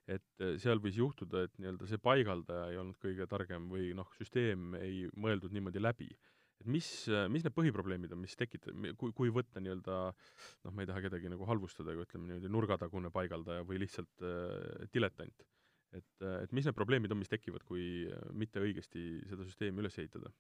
[0.05, 4.11] et eh, seal võis juhtuda, et nii-öelda see paigaldaja ei olnud kõige targem või noh,
[4.19, 6.11] süsteem ei mõeldud niimoodi läbi
[6.59, 6.89] et mis,
[7.31, 11.31] mis need põhiprobleemid on, mis tekitab, kui, kui võtta nii-öelda noh, ma ei taha kedagi
[11.31, 15.47] nagu halvustada, aga ütleme niimoodi nurgatagune paigaldaja või lihtsalt äh, diletant.
[15.97, 19.99] Et, äh, et mis need probleemid on, mis tekivad, kui mitte õigesti seda süsteemi üles
[19.99, 20.33] ehitada?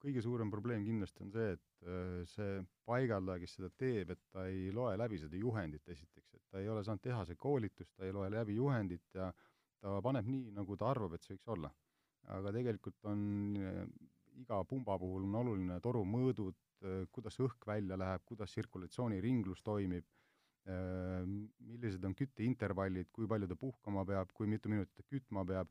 [0.00, 4.46] kõige suurem probleem kindlasti on see, et äh, see paigaldaja, kes seda teeb, et ta
[4.48, 8.06] ei loe läbi seda juhendit esiteks, et ta ei ole saanud teha see koolitus, ta
[8.06, 9.30] ei loe läbi juhendit ja
[9.84, 11.72] ta paneb nii, nagu ta arvab, et see võiks olla.
[12.34, 13.22] aga tegelikult on
[13.60, 13.82] äh,
[14.40, 20.06] iga pumba puhul on oluline toru mõõdud, äh, kuidas õhk välja läheb, kuidas tsirkulatsiooniringlus toimib,
[20.64, 25.68] millised on kütteintervallid, kui palju ta puhkama peab, kui mitu minutit ta kütma peab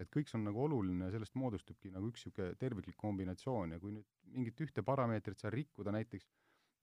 [0.00, 3.80] et kõik see on nagu oluline ja sellest moodustubki nagu üks niisugune terviklik kombinatsioon ja
[3.80, 6.26] kui nüüd mingit ühte parameetrit seal rikkuda näiteks,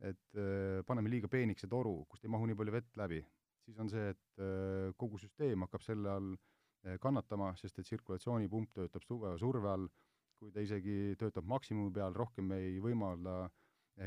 [0.10, 3.21] et äh, paneme liiga peeniks see toru, kust ei mahu nii palju vett läbi,
[3.65, 8.73] siis on see, et äh, kogu süsteem hakkab selle all äh, kannatama, sest et tsirkulatsioonipump
[8.80, 9.89] töötab tugeva surve all,
[10.39, 13.60] kui ta isegi töötab maksimumi peal, rohkem ei võimalda äh,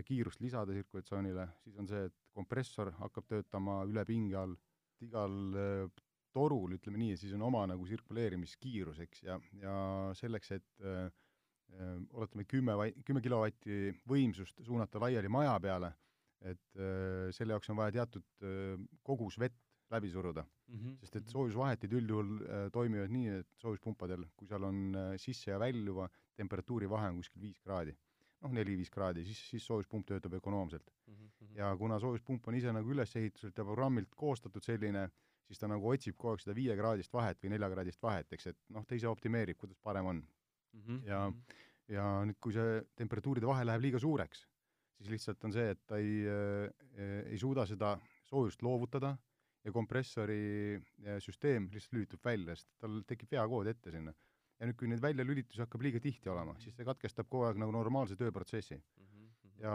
[0.06, 4.56] kiirust lisada tsirkulatsioonile, siis on see, et kompressor hakkab töötama üle pinge all,
[5.04, 6.02] igal äh,
[6.36, 9.76] torul, ütleme nii, siis on oma nagu tsirkuleerimiskiirus, eks, ja, ja
[10.18, 11.06] selleks, et äh,
[11.76, 15.92] äh, oletame, kümme vai-, kümme kilovatti võimsust suunata laiali maja peale,
[16.44, 18.74] et äh, selle jaoks on vaja teatud äh,
[19.06, 20.78] kogus vett läbi suruda mm.
[20.78, 20.96] -hmm.
[21.00, 25.58] sest et soojusvahetid üldjuhul äh, toimivad nii, et soojuspumpadel, kui seal on äh, sisse ja
[25.62, 27.96] väljuva temperatuuri vahe on kuskil viis kraadi,
[28.42, 31.14] noh, neli-viis kraadi, siis, siis soojuspump töötab ökonoomselt mm.
[31.14, 31.54] -hmm.
[31.56, 35.14] ja kuna soojuspump on ise nagu ülesehituselt ja programmilt koostatud selline äh,
[35.46, 38.84] siis ta nagu otsib kogu aeg seda viiekraadist vahet või neljakraadist vahet, eks, et noh,
[38.86, 40.82] ta ise optimeerib, kuidas parem on mm.
[40.82, 41.00] -hmm.
[41.06, 41.62] ja, mhm.
[41.94, 44.46] ja nüüd, kui see temperatuuride vahe läheb liiga suureks,
[44.98, 47.96] siis lihtsalt on see, et ta ei äh,, ei suuda seda
[48.26, 49.16] soojust loovutada
[49.64, 54.14] ja kompressori ja süsteem lihtsalt lülitub välja, sest tal tekib veakood ette sinna.
[54.56, 57.74] Ja nüüd, kui neid väljalülitusi hakkab liiga tihti olema, siis see katkestab kogu aeg nagu
[57.74, 59.08] normaalse tööprotsessi mm.
[59.08, 59.56] -hmm.
[59.62, 59.74] ja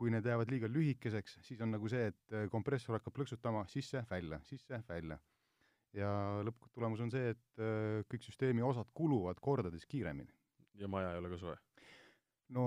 [0.00, 4.40] kui need jäävad liiga lühikeseks, siis on nagu see, et äh, kompressor hakkab plõksutama sisse-välja,
[4.48, 5.18] sisse-välja.
[5.92, 6.10] ja
[6.46, 10.32] lõpptulemus on see, et äh, kõik süsteemi osad kuluvad kordades kiiremini.
[10.74, 11.56] ja maja ei ole ka soe?
[12.48, 12.64] no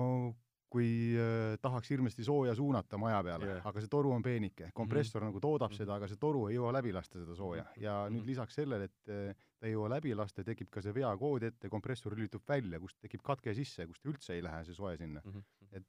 [0.74, 5.22] kui äh, tahaks hirmsasti sooja suunata maja peale yeah., aga see toru on peenike, kompressor
[5.22, 5.34] mm -hmm.
[5.34, 5.84] nagu toodab mm -hmm.
[5.84, 7.82] seda, aga see toru ei jõua läbi lasta seda sooja mhm.
[7.84, 8.16] ja mm -hmm.
[8.16, 11.70] nüüd lisaks sellele, et äh, ta ei jõua läbi lasta, tekib ka see veakood ette,
[11.70, 15.32] kompressor lülitub välja, kust tekib katke sisse, kust üldse ei lähe see soe sinna mm.
[15.32, 15.76] -hmm.
[15.76, 15.86] et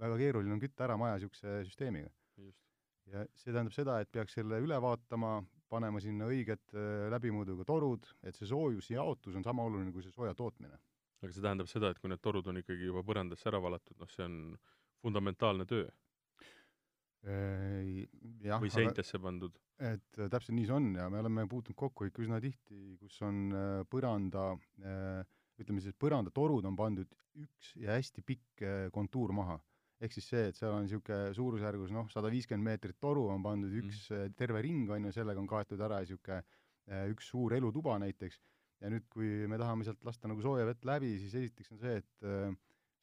[0.00, 2.10] väga keeruline on kütta ära maja niisuguse süsteemiga.
[3.12, 8.06] ja see tähendab seda, et peaks selle üle vaatama, panema sinna õiged äh, läbimõõduga torud,
[8.22, 10.78] et see soojusjaotus on sama oluline kui see sooja tootmine
[11.22, 14.10] aga see tähendab seda, et kui need torud on ikkagi juba põrandasse ära valatud, noh,
[14.12, 14.38] see on
[15.04, 15.86] fundamentaalne töö.
[17.24, 19.54] Jah, või seintesse pandud?
[19.82, 23.16] et äh, täpselt nii see on ja me oleme puutunud kokku ikka üsna tihti, kus
[23.26, 24.52] on äh, põranda,
[24.84, 25.24] äh,
[25.58, 27.10] ütleme siis, põrandatorud on pandud
[27.42, 28.62] üks ja hästi pikk
[28.94, 29.58] kontuur maha.
[30.04, 33.72] ehk siis see, et seal on niisugune suurusjärgus noh, sada viiskümmend meetrit toru on pandud
[33.80, 34.34] üks mm.
[34.38, 36.42] terve ring, on ju, sellega on kaetud ära niisugune
[37.10, 38.38] üks suur elutuba näiteks
[38.84, 41.96] ja nüüd, kui me tahame sealt lasta nagu sooja vett läbi, siis esiteks on see,
[42.02, 42.52] et äh,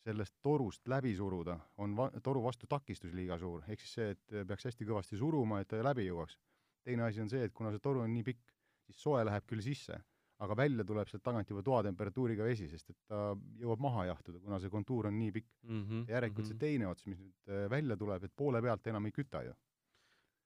[0.05, 4.37] sellest torust läbi suruda on va-, toru vastu takistus liiga suur, ehk siis see, et
[4.49, 6.37] peaks hästi kõvasti suruma, et ta läbi jõuaks.
[6.85, 8.53] teine asi on see, et kuna see toru on nii pikk,
[8.87, 9.99] siis soe läheb küll sisse,
[10.41, 14.57] aga välja tuleb sealt tagant juba toatemperatuuriga vesi, sest et ta jõuab maha jahtuda, kuna
[14.61, 15.83] see kontuur on nii pikk mm.
[15.83, 16.57] -hmm, ja järelikult mm -hmm.
[16.57, 19.53] see teine ots, mis nüüd äh, välja tuleb, et poole pealt enam ei küta ju.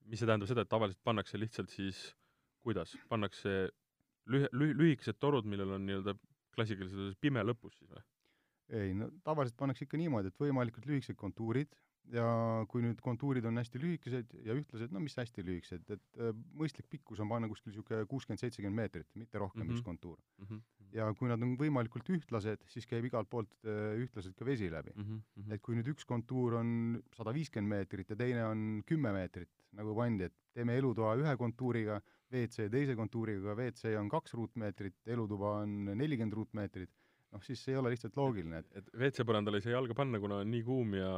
[0.05, 2.15] mis see tähendab seda, et tavaliselt pannakse lihtsalt siis
[2.61, 3.69] kuidas, pannakse
[4.31, 6.15] lühi-, lühi-, lühikesed torud, millel on nii-öelda
[6.55, 8.03] klassikaliselt öeldes pime lõpus siis või?
[8.73, 11.75] ei, no tavaliselt pannakse ikka niimoodi, et võimalikult lühikesed kontuurid
[12.13, 12.25] ja
[12.69, 16.87] kui nüüd kontuurid on hästi lühikesed ja ühtlased, no mis hästi lühikesed, et äh, mõistlik
[16.91, 19.79] pikkus on panna kuskil niisugune kuuskümmend, seitsekümmend meetrit, mitte rohkem mm -hmm.
[19.79, 20.45] üks kontuur mm.
[20.45, 20.61] -hmm.
[20.97, 24.93] ja kui nad on võimalikult ühtlased, siis käib igalt poolt äh, ühtlaselt ka vesi läbi
[24.95, 25.03] mm.
[25.03, 25.53] -hmm.
[25.53, 29.95] et kui nüüd üks kontuur on sada viiskümmend meetrit ja teine on kümme meetrit, nagu
[29.95, 32.01] pandi, et teeme elutoa ühe kontuuriga,
[32.35, 36.91] WC teise kontuuriga, WC on kaks ruutmeetrit, elutuba on nelikümmend ruutmeetrit,
[37.35, 40.19] noh siis see ei ole lihtsalt loogiline, et et WC põrandale ei saa jalga panna,
[40.23, 41.13] kuna on nii kuum ja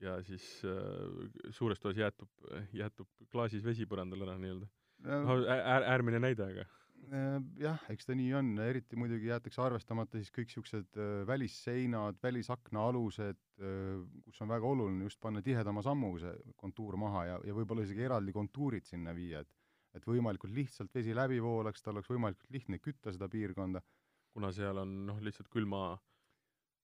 [0.00, 2.30] ja siis äh, suures toas jäätub,
[2.76, 4.68] jäätub klaasis vesi põrandal ära nii-öelda.
[5.04, 5.38] No,.
[5.48, 6.66] äär, äärmine näide, aga.
[7.08, 12.20] äh, jah, eks ta nii on, eriti muidugi jäetakse arvestamata siis kõik niisugused äh, välisseinad,
[12.22, 17.40] välisakna alused äh,, kus on väga oluline just panna tihedama sammuga see kontuur maha ja,
[17.48, 19.59] ja võib-olla isegi eraldi kontuurid sinna viia, et
[19.96, 23.82] et võimalikult lihtsalt vesi läbi voolaks, tal oleks võimalikult lihtne kütta seda piirkonda.
[24.30, 25.98] kuna seal on noh, lihtsalt külma,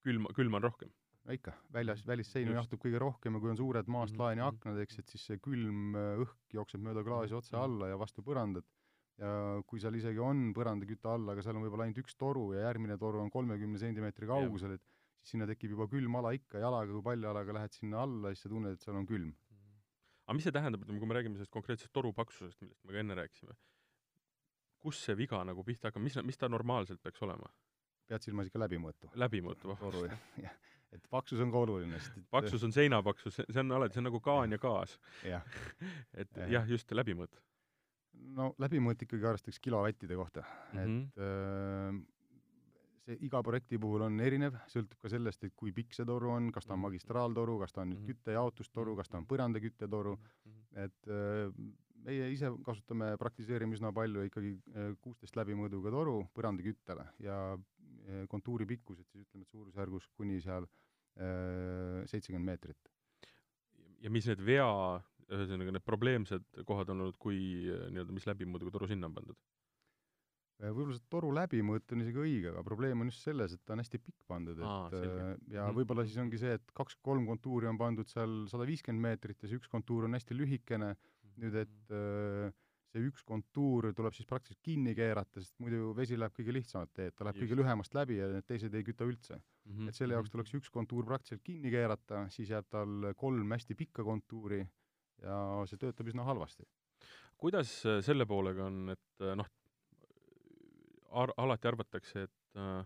[0.03, 0.95] külma, külma on rohkem?
[1.35, 4.23] ikka, väljas, välisseinu jahtub kõige rohkem ja kui on suured maast mm -hmm.
[4.23, 7.65] laeni aknad, eks, et siis see külm äh, õhk jookseb mööda klaasi otse mhm.
[7.65, 8.67] alla ja vastu põrandat.
[9.19, 12.67] ja kui seal isegi on põrandaküte all, aga seal on võib-olla ainult üks toru ja
[12.67, 16.93] järgmine toru on kolmekümne sentimeetri kaugusel, et siis sinna tekib juba külm ala ikka jalaga,
[16.93, 19.33] kui paljalaga lähed sinna alla, siis sa tunned, et seal on külm
[20.27, 23.03] aga mis see tähendab, ütleme, kui me räägime sellest konkreetsest toru paksusest, millest me ka
[23.03, 23.57] enne rääkisime,
[24.83, 27.51] kus see viga nagu pihta hakkab, mis, mis ta normaalselt peaks olema?
[28.07, 29.11] pead silmas ikka läbimõõtu?
[29.19, 30.37] läbimõõtu, vabandust.
[30.95, 34.09] et paksus on ka oluline, sest et paksus on seinapaksus, see on alati, see on
[34.11, 34.61] nagu kaan ja
[35.27, 35.43] jah.
[36.21, 36.51] et Jah.
[36.59, 37.41] jah, just läbimõõt
[38.37, 40.79] no läbimõõt ikkagi arvestaks kilovattide kohta mm.
[40.79, 41.03] -hmm.
[41.03, 41.93] et öö,
[43.07, 46.51] see iga projekti puhul on erinev, sõltub ka sellest, et kui pikk see toru on,
[46.53, 46.87] kas ta on Mhm.
[46.89, 48.07] magistraaltoru, kas ta on nüüd Mhm.
[48.13, 50.17] küttejaotustoru, kas ta on põrandaküttetoru,
[50.75, 51.53] et öö,
[52.07, 54.53] meie ise kasutame, praktiseerime üsna palju ikkagi
[55.01, 57.57] kuusteist läbimõõduga toru põrandaküttele ja
[58.09, 60.67] öö, kontuuri pikkused siis ütleme, et suurusjärgus kuni seal
[62.07, 62.77] seitsekümmend meetrit.
[64.03, 67.39] ja mis need vea, ühesõnaga need probleemsed kohad on olnud, kui
[67.73, 69.37] äh, nii-öelda, mis läbimõõduga toru sinna on pandud?
[70.61, 73.83] Võib-olla see toru läbimõõt on isegi õige, aga probleem on just selles, et ta on
[73.83, 75.27] hästi pikk pandud, Aa, et selge.
[75.53, 75.77] ja Mhm.
[75.77, 79.59] võib-olla siis ongi see, et kaks-kolm kontuuri on pandud seal sada viiskümmend meetrit ja see
[79.59, 80.95] üks kontuur on hästi lühikene,
[81.37, 82.49] nüüd et öö,
[82.95, 87.13] see üks kontuur tuleb siis praktiliselt kinni keerata, sest muidu vesi läheb kõige lihtsamat teed,
[87.15, 87.45] ta läheb Just.
[87.51, 89.37] kõige lühemast läbi ja need teised ei küta üldse.
[89.67, 93.75] Mhm, et selle jaoks tuleks üks kontuur praktiliselt kinni keerata, siis jääb tal kolm hästi
[93.77, 94.63] pikka kontuuri
[95.21, 96.65] ja see töötab üsna halvasti.
[97.37, 99.47] kuidas äh, selle poolega on, et äh, noh,
[101.23, 102.85] ar-, alati arvatakse, et äh,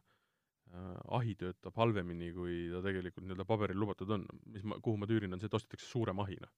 [0.73, 4.27] äh, ahi töötab halvemini, kui ta tegelikult nii-öelda paberil lubatud on.
[4.55, 6.51] mis ma, kuhu ma tüürin, on see, et ostetakse suurem ahina.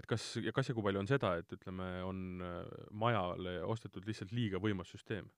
[0.00, 2.60] et kas, ja kas ja kui palju on seda, et ütleme, on äh,
[3.04, 5.30] majale ostetud lihtsalt liiga võimas süsteem?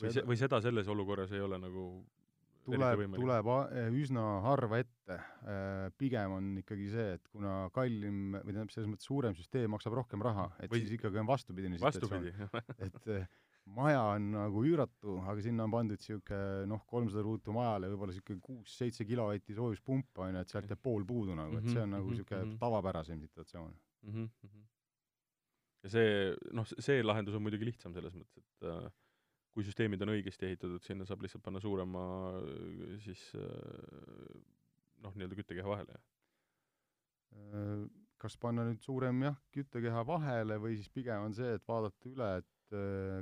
[0.00, 1.84] või see, või seda selles olukorras ei ole nagu
[2.64, 3.64] tuleb, tuleb a-
[3.96, 5.16] üsna harva ette.
[5.98, 10.22] Pigem on ikkagi see, et kuna kallim või tähendab, selles mõttes suurem süsteem maksab rohkem
[10.22, 12.30] raha, et Või- siis ikkagi on vastupidine situatsioon.
[12.86, 13.10] et
[13.74, 18.42] maja on nagu üüratu, aga sinna on pandud niisugune noh, kolmsada ruutu majale võib-olla niisugune
[18.44, 21.96] kuus-seitse kilovatti soojuspumpa, on ju, et sealt jääb pool puudu nagu, et see on Mhm,
[21.96, 22.58] nagu mhm, niisugune mhm.
[22.62, 23.76] tavapärasem situatsioon.
[24.02, 24.12] mm.
[24.12, 24.64] -hmm.
[25.82, 28.90] ja see, noh, see lahendus on muidugi lihtsam selles mõttes, et äh,
[29.54, 32.04] kui süsteemid on õigesti ehitatud, sinna saab lihtsalt panna suurema
[32.38, 34.40] äh, siis äh,
[35.04, 35.98] noh, nii-öelda küttekeha vahele.
[37.34, 37.88] Äh,
[38.20, 42.30] kas panna nüüd suurem jah, küttekeha vahele või siis pigem on see, et vaadata üle,
[42.42, 42.48] et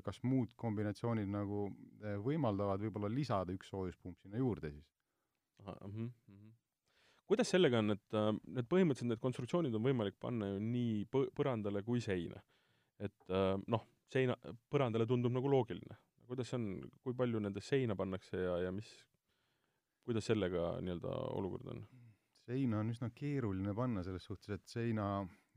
[0.04, 1.66] kas muud kombinatsioonid nagu
[2.02, 4.88] äh, võimaldavad võib-olla lisada üks soojuspump sinna juurde siis.
[5.68, 6.50] Mm -hmm.
[7.26, 11.30] kuidas sellega on, et äh, need põhimõtteliselt need konstruktsioonid on võimalik panna ju nii põ-,
[11.34, 12.40] põrandale kui seina.
[12.98, 14.36] et äh, noh, seina,
[14.70, 15.96] põrandale tundub nagu loogiline.
[16.26, 18.90] kuidas see on, kui palju nendest seina pannakse ja, ja mis,
[20.04, 21.86] kuidas sellega nii-öelda olukord on?
[22.48, 25.08] seina on üsna keeruline panna selles suhtes, et seina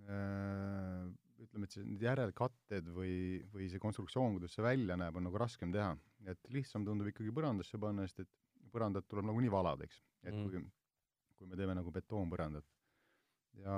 [0.08, 1.08] äh,
[1.42, 3.16] ütleme, et see, need järelkatted või,
[3.54, 5.96] või see konstruktsioon, kuidas see välja näeb, on nagu raskem teha.
[6.30, 8.30] et lihtsam tundub ikkagi põrandasse panna, sest et
[8.72, 10.04] põrandat tuleb nagunii valada, eks.
[10.24, 10.44] et Mm.
[10.50, 10.62] kui,
[11.38, 12.66] kui me teeme nagu betoonpõrandat.
[13.60, 13.76] ja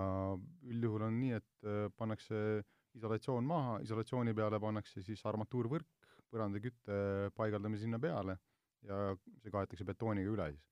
[0.69, 7.77] üldjuhul on nii, et äh, pannakse isolatsioon maha, isolatsiooni peale pannakse siis armatuurvõrk, põrandakütte paigaldame
[7.77, 8.37] sinna peale
[8.85, 10.69] ja see kaetakse betooniga üle siis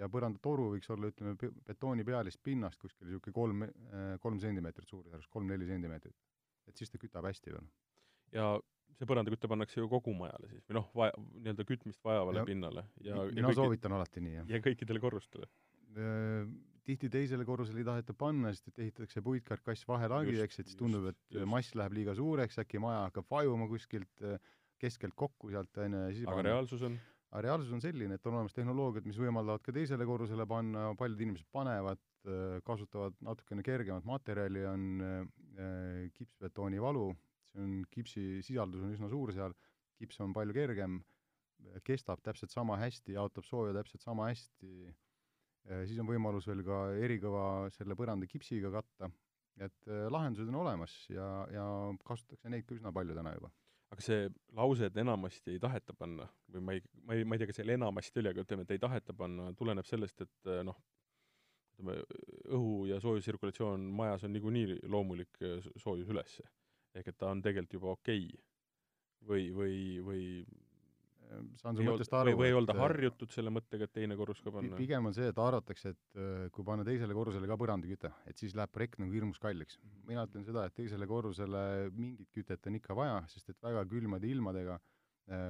[0.00, 1.34] ja põrandatoru võiks olla, ütleme,
[1.66, 3.64] betooni pealist pinnast kuskil niisugune kolm,
[4.22, 6.16] kolm sentimeetrit suurusjärgus, kolm-neli sentimeetrit.
[6.68, 7.66] Et siis ta kütab hästi veel.
[8.34, 8.52] ja
[8.94, 12.84] see põrandaküte pannakse ju kogu majale siis või noh, vaja, nii-öelda kütmist vajavale Ja- pinnale
[13.02, 14.52] ja, mina soovitan alati nii, jah.
[14.54, 15.48] ja kõikidele korrustele.
[16.84, 20.76] tihti teisele korrusele ei taheta panna, sest et ehitatakse puitkarkass vahelagi, Just, eks, et siis
[20.78, 24.38] tundub, et just, mass läheb liiga suureks, äkki maja hakkab vajuma kuskilt äh,
[24.82, 26.98] keskelt kokku sealt, on ju, ja siis aga reaalsus on?
[27.30, 31.22] aga reaalsus on selline, et on olemas tehnoloogiad, mis võimaldavad ka teisele korrusele panna, paljud
[31.24, 31.98] inimesed panevad,
[32.64, 37.08] kasutavad natukene kergemat materjali, on äh, kipsbetooni valu,
[37.52, 39.56] see on, kipsi sisaldus on üsna suur seal,
[40.00, 41.02] kips on palju kergem,
[41.86, 44.94] kestab täpselt sama hästi, jaotab sooja täpselt sama hästi,
[45.88, 49.08] siis on võimalus veel ka erikõva selle põranda kipsiga katta,
[49.62, 51.66] et äh, lahendused on olemas ja, ja
[52.06, 53.52] kasutatakse neid ka üsna palju täna juba.
[53.94, 57.42] Aga see lause, et enamasti ei taheta panna või ma ei, ma ei, ma ei
[57.42, 60.80] tea, kas seal enamasti oli, aga ütleme, et ei taheta panna, tuleneb sellest, et noh,
[61.74, 61.98] ütleme,
[62.54, 66.40] õhu- ja soojustsirkulatsioon majas on niikuinii loomulik eh, so- soojus üles.
[66.94, 68.44] ehk et ta on tegelikult juba okei okay.
[69.26, 70.24] või, või, või
[71.58, 74.40] saan su mõttest aru, või, ei olda et, äh, harjutud selle mõttega, et teine korrus
[74.44, 74.76] ka panna?
[74.78, 78.54] pigem on see, et arvatakse, et äh, kui panna teisele korrusele ka põrandaküte, et siis
[78.58, 79.78] läheb projekt nagu hirmus kalliks.
[80.08, 81.64] mina ütlen seda, et teisele korrusele
[81.96, 84.78] mingit kütet on ikka vaja, sest et väga külmade ilmadega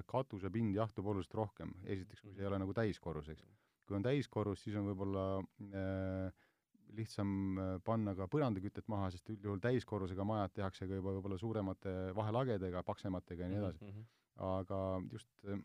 [0.07, 3.49] katusepind jahtub oluliselt rohkem, esiteks, kui see ei ole nagu täiskorrus, eks.
[3.85, 6.45] Kui on täiskorrus, siis on võib-olla äh,
[6.99, 11.95] lihtsam äh, panna ka põrandakütet maha, sest üldjuhul täiskorrusega majad tehakse ka juba võib-olla suuremate
[12.17, 13.93] vahelagedega, paksematega ja nii edasi mm.
[13.93, 14.09] -hmm.
[14.49, 14.81] aga
[15.13, 15.61] just äh,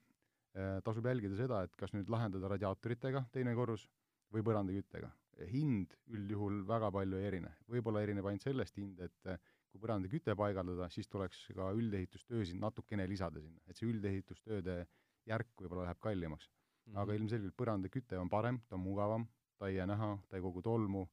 [0.86, 3.88] tasub jälgida seda, et kas nüüd lahendada radiaatoritega teine korrus
[4.34, 5.12] või põrandaküttega.
[5.50, 9.38] hind üldjuhul väga palju ei erine, võib-olla erineb ainult sellest hind, et äh,
[9.72, 14.82] kui põrandaküte paigaldada, siis tuleks ka üldehitustöösid natukene lisada sinna, et see üldehitustööde
[15.30, 16.50] järk võib-olla läheb kallimaks.
[16.90, 16.98] Mhm.
[16.98, 19.28] aga ilmselgelt põrandaküte on parem, ta on mugavam,
[19.58, 21.06] ta ei jää näha, ta ei kogu tolmu,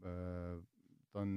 [0.00, 1.32] ta on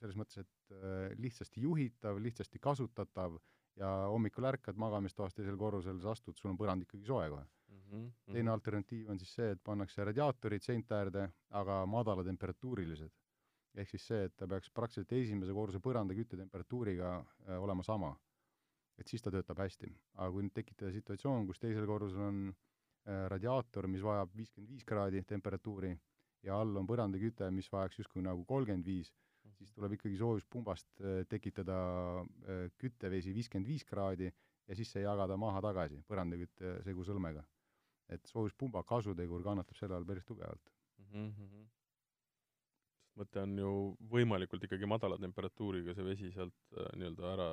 [0.00, 0.74] selles mõttes, et
[1.18, 3.38] lihtsasti juhitav, lihtsasti kasutatav
[3.80, 7.80] ja hommikul ärkad magamistoas teisel korrusel, sa astud, sul on põrand ikkagi soe kohe mm.
[7.90, 8.32] -hmm.
[8.34, 13.10] teine alternatiiv on siis see, et pannakse radiaatorid seinte äärde, aga madalatemperatuurilised.
[13.74, 17.24] ehk siis see, et ta peaks praktiliselt esimese korruse põranda küttetemperatuuriga
[17.58, 18.16] olema sama.
[18.98, 19.94] et siis ta töötab hästi.
[20.14, 22.69] aga kui nüüd tekitada situatsioon, kus teisel korrusel on äh,
[23.32, 25.94] radiaator, mis vajab viiskümmend viis kraadi temperatuuri
[26.46, 29.10] ja all on põrandaküte, mis vajaks justkui nagu kolmkümmend viis,
[29.58, 31.80] siis tuleb ikkagi soojuspumbast äh, tekitada
[32.20, 37.44] äh, küttevesi viiskümmend viis kraadi ja siis see jagada maha tagasi põrandakütte segu sõlmega.
[38.10, 41.28] et soojuspumba kasutegur kannatab selle all päris tugevalt mm.
[41.30, 41.66] -hmm.
[43.20, 43.70] mõte on ju
[44.14, 47.48] võimalikult ikkagi madala temperatuuriga see vesi sealt äh, nii-öelda ära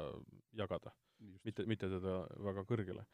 [0.61, 0.93] jagada,
[1.43, 3.05] mitte, mitte teda väga kõrgele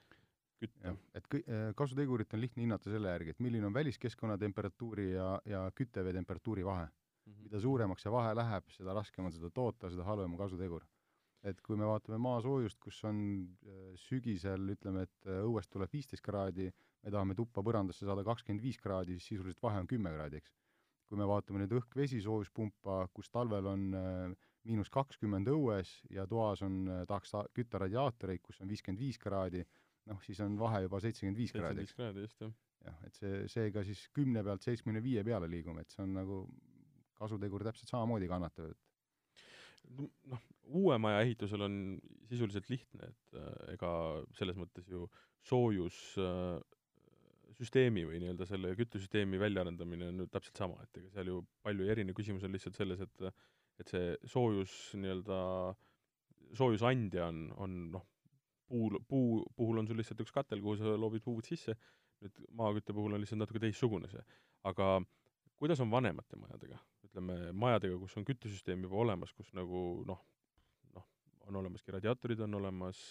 [0.61, 0.95] kütta.
[1.17, 1.43] et kõ-,
[1.79, 6.65] kasutegurit on lihtne hinnata selle järgi, et milline on väliskeskkonna temperatuuri ja, ja küttevee temperatuuri
[6.65, 7.33] vahe mm.
[7.33, 7.43] -hmm.
[7.47, 10.85] mida suuremaks see vahe läheb, seda raskem on seda toota, seda halvem on kasutegur.
[11.43, 13.17] et kui me vaatame maasoojust, kus on
[13.67, 16.69] äh, sügisel, ütleme, et äh, õuest tuleb viisteist kraadi,
[17.03, 20.53] me tahame tuppa põrandasse saada kakskümmend viis kraadi, siis sisuliselt vahe on kümme kraadi, eks.
[21.07, 26.61] kui me vaatame nüüd õhk-vesi soojuspumpa, kus talvel on äh, miinus kakskümmend õues ja toas
[26.63, 29.65] on, tahaks kütta radiaatoreid, kus on viiskümmend viis kraadi,
[30.11, 31.83] noh, siis on vahe juba seitsekümmend viis kraadi.
[31.83, 32.53] seitsekümmend viis kraadi, just, jah.
[32.89, 36.43] jah, et see, seega siis kümne pealt seitsmekümne viie peale liigume, et see on nagu
[37.19, 39.97] kasutegur täpselt samamoodi kannatab, et
[40.31, 40.43] noh,
[40.79, 41.79] uue maja ehitusel on
[42.29, 43.91] sisuliselt lihtne, et äh, ega
[44.37, 45.07] selles mõttes ju
[45.47, 46.59] soojus äh,
[47.53, 51.85] süsteemi või nii-öelda selle küttesüsteemi väljaarendamine on ju täpselt sama, et ega seal ju palju
[51.85, 53.27] ei erine, küsimus on lihtsalt selles, et
[53.81, 55.37] et see soojus nii-öelda,
[56.53, 58.03] soojusandja on, on noh,
[58.73, 61.75] puul, puu puhul on sul lihtsalt üks katel, kuhu sa loobid puud sisse,
[62.23, 64.23] nüüd maakütte puhul on lihtsalt natuke teistsugune see.
[64.69, 64.89] aga
[65.59, 66.79] kuidas on vanemate majadega?
[67.07, 70.21] ütleme, majadega, kus on küttesüsteem juba olemas, kus nagu noh,
[70.95, 71.09] noh,
[71.47, 73.01] on olemaski radiaatorid, on olemas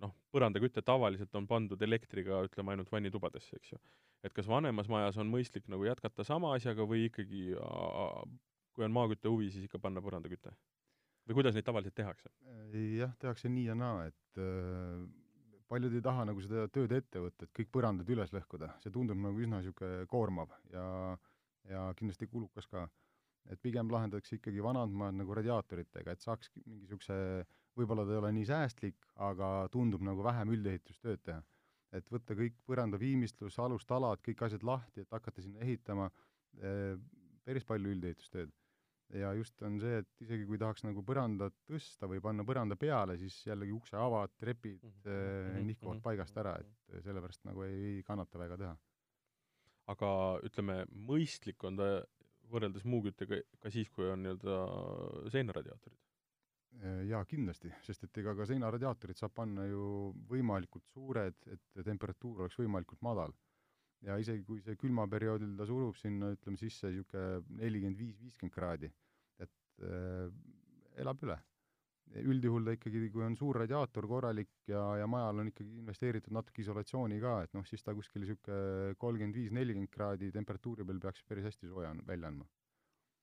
[0.00, 3.80] noh, põrandaküte tavaliselt on pandud elektriga, ütleme, ainult vannitubadesse, eks ju.
[4.24, 7.50] et kas vanemas majas on mõistlik nagu jätkata sama asjaga või ikkagi
[8.74, 10.54] kui on maakütte huvi, siis ikka panna põrandaküte?
[11.30, 12.30] Või kuidas neid tavaliselt tehakse?
[12.98, 15.02] jah, tehakse nii ja naa, et äh,
[15.70, 19.18] paljud ei taha nagu seda tööd ette võtta, et kõik põrandad üles lõhkuda, see tundub
[19.22, 20.86] nagu üsna niisugune koormav ja
[21.70, 22.86] ja kindlasti kulukas ka
[23.48, 27.16] et pigem lahendatakse ikkagi vanad majad nagu radiaatoritega, et saaks mingi niisuguse,
[27.78, 28.98] võib-olla ta ei ole nii säästlik,
[29.30, 31.42] aga tundub nagu vähem üldehitustööd teha.
[31.90, 36.04] et võtta kõik põrandaviimistlus, alustalad, kõik asjad lahti, et hakata sinna ehitama
[36.62, 36.94] eh,,
[37.42, 38.52] päris palju üldehitustööd.
[39.14, 43.16] Ja just on see, et isegi kui tahaks nagu põrandat tõsta või panna põranda peale,
[43.18, 45.66] siis jällegi ukseavad, trepid mm -hmm.
[45.72, 48.76] nihkuvad paigast ära, et sellepärast nagu ei, ei kannata väga teha.
[49.90, 50.08] aga
[50.46, 51.86] ütleme, mõistlik on ta
[52.50, 55.98] võrreldes muuküttega ka siis, kui on nii-öelda seinaradiaatorid?
[57.08, 62.58] Jaa, kindlasti, sest et ega ka seinaradiaatorid saab panna ju võimalikult suured, et temperatuur oleks
[62.60, 63.34] võimalikult madal.
[64.06, 68.90] Ja isegi kui see külmaperioodil ta surub sinna, ütleme sisse niisugune nelikümmend viis, viiskümmend kraadi,
[69.44, 70.28] et äh,
[71.00, 71.38] elab üle.
[72.10, 76.64] üldjuhul ta ikkagi, kui on suur radiaator korralik ja, ja majal on ikkagi investeeritud natuke
[76.64, 81.22] isolatsiooni ka, et noh, siis ta kuskil niisugune kolmkümmend viis, nelikümmend kraadi temperatuuri peal peaks
[81.28, 82.48] päris hästi sooja välja andma.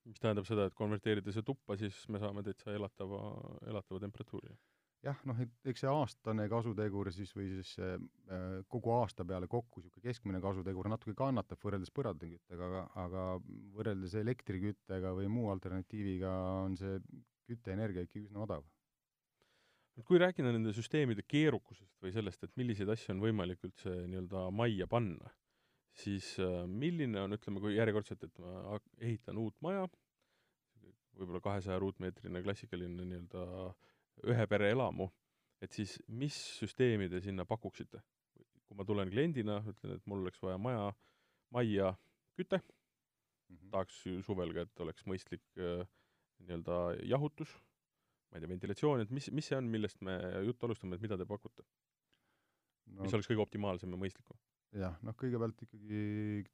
[0.08, 3.20] mis tähendab seda, et konverteerida see tuppa, siis me saame täitsa elatava,
[3.68, 4.56] elatava temperatuuri?
[5.06, 7.98] Jah, noh, et eks see aastane kasutegur siis või siis äh,
[8.72, 13.26] kogu aasta peale kokku niisugune keskmine kasutegur natuke kannatab võrreldes põrandaküttega, aga, aga
[13.78, 16.34] võrreldes elektriküttega või muu alternatiiviga
[16.64, 16.98] on see
[17.48, 18.66] kütteenergia ikkagi üsna odav.
[20.06, 24.86] Kui rääkida nende süsteemide keerukusest või sellest, et milliseid asju on võimalik üldse nii-öelda majja
[24.90, 25.32] panna,
[25.98, 29.88] siis äh, milline on, ütleme, kui järjekordselt, et ma ehitan uut maja,
[31.18, 33.46] võib-olla kahesaja ruutmeetrine klassikaline nii-öelda
[34.24, 35.10] ühe pere elamu,
[35.62, 38.04] et siis mis süsteemi te sinna pakuksite?
[38.68, 40.90] kui ma tulen kliendina, ütlen, et mul oleks vaja maja,
[41.56, 41.94] majja
[42.36, 43.70] küte mm, -hmm.
[43.72, 45.88] tahaks suvel ka, et oleks mõistlik äh,
[46.44, 47.54] nii-öelda jahutus
[48.28, 51.18] ma ei tea, ventilatsioon, et mis, mis see on, millest me juttu alustame, et mida
[51.20, 53.04] te pakute no.?
[53.04, 54.40] mis oleks kõige optimaalsem ja mõistlikum?
[54.78, 56.02] jah, noh kõigepealt ikkagi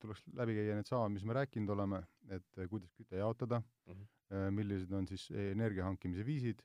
[0.02, 4.54] tuleks läbi käia needsamad, mis me rääkinud oleme, et eh, kuidas küte jaotada mm, -hmm.
[4.60, 6.62] millised on siis energia hankimise viisid,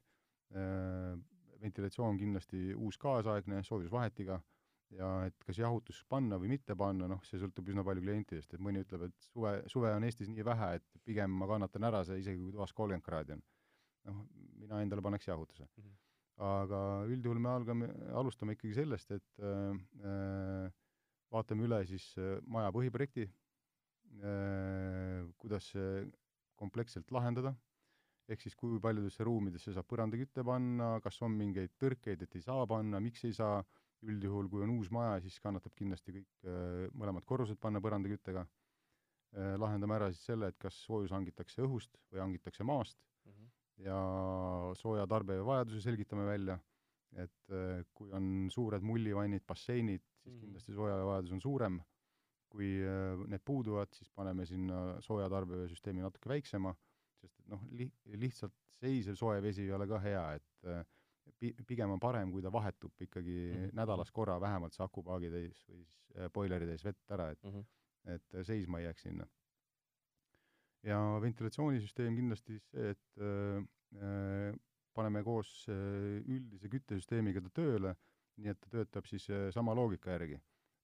[0.55, 4.39] ventilatsioon kindlasti uus kaasaegne soojusvahetiga
[4.97, 8.63] ja et kas jahutus panna või mitte panna, noh, see sõltub üsna palju klientidest, et
[8.65, 12.23] mõni ütleb, et suve, suve on Eestis nii vähe, et pigem ma kannatan ära see,
[12.23, 13.43] isegi kui toas kolmkümmend kraadi on
[14.09, 14.23] noh,
[14.63, 15.83] mina endale paneks jahutuse mm.
[15.83, 15.97] -hmm.
[16.49, 16.81] aga
[17.13, 17.91] üldjuhul me algame,
[18.23, 20.71] alustame ikkagi sellest, et äh,
[21.33, 22.15] vaatame üle siis
[22.47, 23.29] maja põhiprojekti,
[25.39, 26.07] kuidas see
[26.57, 27.53] kompleksselt lahendada,
[28.29, 32.67] ehk siis kui paljudesse ruumidesse saab põrandakütte panna, kas on mingeid tõrkeid, et ei saa
[32.69, 33.63] panna, miks ei saa,
[34.07, 36.51] üldjuhul kui on uus maja, siis kannatab kindlasti kõik
[37.01, 38.45] mõlemad korrused panna põrandaküttega,
[39.59, 43.01] lahendame ära siis selle, et kas soojus hangitakse õhust või hangitakse maast.
[43.27, 43.49] Mm, -hmm.
[43.85, 43.99] ja
[44.79, 46.59] sooja tarbevajaduse selgitame välja,
[47.17, 47.55] et
[47.95, 50.41] kui on suured mullivannid, basseinid, siis mm -hmm.
[50.45, 51.81] kindlasti soojavajadus on suurem,
[52.49, 52.69] kui
[53.29, 56.75] need puuduvad, siis paneme sinna sooja tarbevöösüsteemi natuke väiksema,
[57.21, 57.91] sest et noh, li-,
[58.21, 62.53] lihtsalt seisev soe vesi ei ole ka hea, et pi-, pigem on parem, kui ta
[62.53, 63.75] vahetub ikkagi mm -hmm.
[63.81, 67.67] nädalas korra vähemalt see akupaagi täis või siis boileri täis vett ära, et mm -hmm.
[68.15, 69.27] et seisma ei jääks sinna.
[70.83, 74.55] ja ventilatsioonisüsteem kindlasti see, et äh,
[74.95, 77.95] paneme koos üldise küttesüsteemiga ta tööle,
[78.37, 80.39] nii et ta töötab siis sama loogika järgi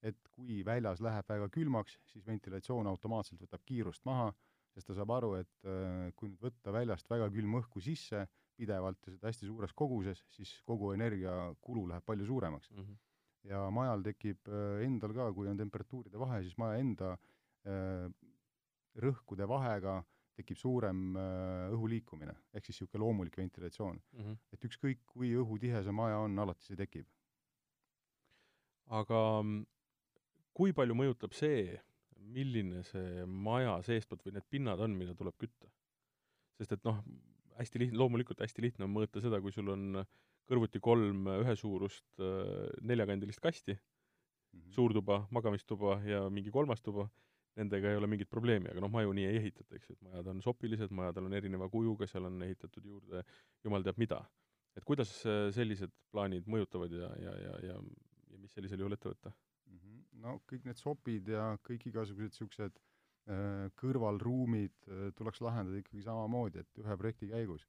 [0.04, 4.28] et kui väljas läheb väga külmaks, siis ventilatsioon automaatselt võtab kiirust maha,
[4.74, 8.24] sest ta saab aru, et äh, kui nüüd võtta väljast väga külma õhku sisse
[8.58, 12.80] pidevalt ja seda hästi suures koguses, siis kogu energiakulu läheb palju suuremaks mm.
[12.82, 12.96] -hmm.
[13.50, 18.10] ja majal tekib äh, endal ka, kui on temperatuuride vahe, siis maja enda äh,
[19.06, 20.02] rõhkude vahega
[20.34, 24.22] tekib suurem õhu liikumine, ehk siis niisugune loomulik ventilatsioon mm.
[24.22, 24.38] -hmm.
[24.52, 27.06] et ükskõik, kui õhutihe see maja on, alati see tekib.
[28.86, 29.66] aga mm,
[30.52, 31.78] kui palju mõjutab see,
[32.34, 35.70] milline see maja seestpoolt või need pinnad on, mida tuleb kütta?
[36.58, 37.00] sest et noh,
[37.58, 40.04] hästi lihtne, loomulikult hästi lihtne on mõõta seda, kui sul on
[40.48, 43.80] kõrvuti kolm ühesuurust äh, neljakandilist kasti mm,
[44.60, 44.72] -hmm.
[44.76, 47.08] suurtuba, magamistuba ja mingi kolmas tuba,
[47.56, 50.30] nendega ei ole mingit probleemi, aga noh, maju nii ei ehitata, eks ju, et majad
[50.32, 53.22] on sopilised, majadel on erineva kujuga, seal on ehitatud juurde
[53.64, 54.24] jumal teab mida.
[54.74, 57.80] et kuidas äh, sellised plaanid mõjutavad ja, ja, ja, ja,
[58.32, 59.30] ja mis sellisel juhul ette võtta?
[60.22, 66.62] No kõik need sopid ja kõik igasugused niisugused äh, kõrvalruumid äh, tuleks lahendada ikkagi samamoodi,
[66.64, 67.66] et ühe projekti käigus.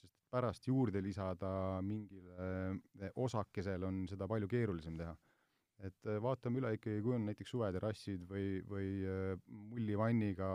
[0.00, 5.14] sest pärast juurde lisada mingile äh, osakesele on seda palju keerulisem teha.
[5.84, 8.90] et vaatame üle ikkagi, kui on näiteks suveterrassid või, või
[9.74, 10.46] mullivanniga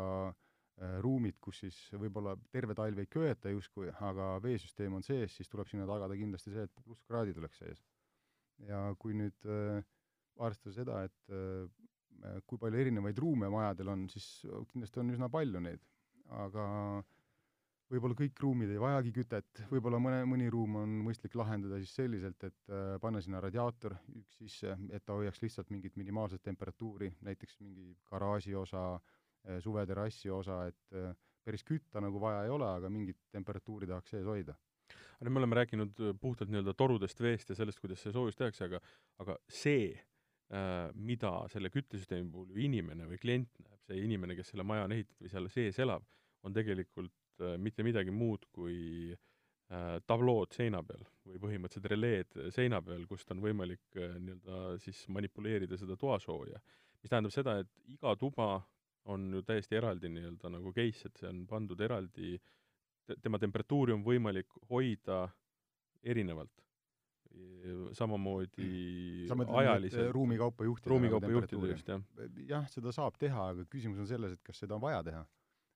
[1.04, 5.68] ruumid, kus siis võib-olla terve talv ei köeta justkui, aga veesüsteem on sees, siis tuleb
[5.68, 7.84] sinna tagada kindlasti see, et plusskraadid oleks sees.
[8.64, 9.84] ja kui nüüd äh,
[10.46, 14.28] arvestada seda, et äh, kui palju erinevaid ruume majadel on, siis
[14.72, 15.86] kindlasti on üsna palju neid.
[16.30, 16.64] aga
[17.90, 22.44] võib-olla kõik ruumid ei vajagi kütet, võib-olla mõne, mõni ruum on mõistlik lahendada siis selliselt,
[22.46, 27.58] et äh, panna sinna radiaator üks sisse, et ta hoiaks lihtsalt mingit minimaalset temperatuuri, näiteks
[27.64, 28.84] mingi garaaži osa,
[29.48, 31.00] äh, suveterrassi osa, et
[31.46, 34.54] päris kütta nagu vaja ei ole, aga mingit temperatuuri tahaks sees hoida.
[35.20, 38.80] Aga me oleme rääkinud puhtalt nii-öelda torudest, veest ja sellest, kuidas see soojus tehakse, aga
[39.20, 40.09] aga see Äh,
[40.98, 44.96] mida selle küttesüsteemi puhul ju inimene või klient näeb, see inimene, kes selle maja on
[44.96, 46.06] ehitanud või seal sees elab,
[46.48, 52.82] on tegelikult äh, mitte midagi muud kui äh, tablood seina peal või põhimõtteliselt releed seina
[52.82, 56.62] peal, kust on võimalik nii-öelda siis manipuleerida seda toasooja.
[57.02, 58.56] mis tähendab seda, et iga tuba
[59.10, 62.40] on ju täiesti eraldi nii-öelda nagu case, et see on pandud eraldi,
[63.22, 65.28] tema temperatuuri on võimalik hoida
[66.04, 66.69] erinevalt
[67.94, 69.28] samamoodi
[69.62, 70.12] ajaliselt.
[70.12, 70.90] ruumikaupa juhtida.
[70.90, 72.02] ruumikaupa juhtida just, jah.
[72.48, 75.26] jah, seda saab teha, aga küsimus on selles, et kas seda on vaja teha.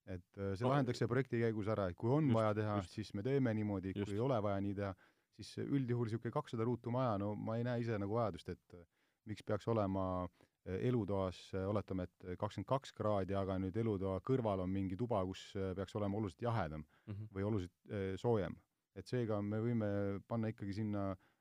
[0.06, 3.24] et äh, see lahendatakse projekti käigus ära, et kui on just, vaja teha, siis me
[3.24, 4.94] teeme niimoodi, kui ei ole vaja nii teha,
[5.38, 8.84] siis üldjuhul niisugune kakssada ruutu maja, no ma ei näe ise nagu vajadust, et äh,
[9.30, 14.72] miks peaks olema äh, elutoas, oletame, et kakskümmend kaks kraadi, aga nüüd elutoa kõrval on
[14.74, 17.34] mingi tuba, kus peaks olema oluliselt jahedam mm -hmm.
[17.36, 18.56] või oluliselt soojem.
[18.96, 19.88] et seega me võime
[20.28, 21.33] panna ikkagi sinna äh, Äh,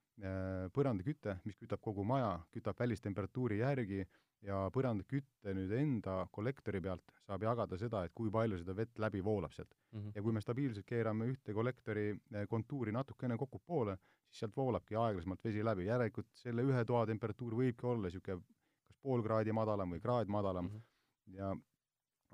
[0.77, 4.03] põrandaküte, mis kütab kogu maja, kütab välistemperatuuri järgi
[4.47, 9.23] ja põrandakütte nüüd enda kollektori pealt saab jagada seda, et kui palju seda vett läbi
[9.25, 10.01] voolab sealt mm.
[10.01, 10.13] -hmm.
[10.17, 13.97] ja kui me stabiilselt keerame ühte kollektori äh, kontuuri natukene kokku poole,
[14.27, 18.43] siis sealt voolabki aeglasemalt vesi läbi, järelikult selle ühe toa temperatuur võibki olla niisugune
[18.87, 21.37] kas pool kraadi madalam või kraad madalam mm -hmm.
[21.39, 21.57] ja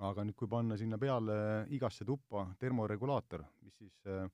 [0.09, 4.31] aga nüüd, kui panna sinna peale igasse tuppa termoregulaator, mis siis äh,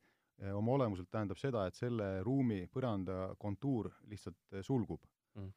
[0.55, 5.05] oma olemuselt tähendab seda, et selle ruumi põranda kontuur lihtsalt eh, sulgub
[5.39, 5.53] mm..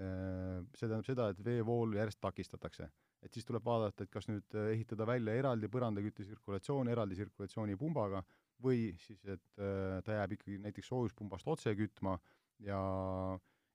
[0.00, 2.86] Eh, see tähendab seda, et veevool järjest takistatakse.
[3.22, 8.22] et siis tuleb vaadata, et kas nüüd ehitada välja eraldi põrandakütte tsirkulatsioon eraldi tsirkulatsioonipumbaga
[8.64, 12.16] või siis, et ta jääb ikkagi näiteks soojuspumbast otse kütma
[12.66, 12.80] ja,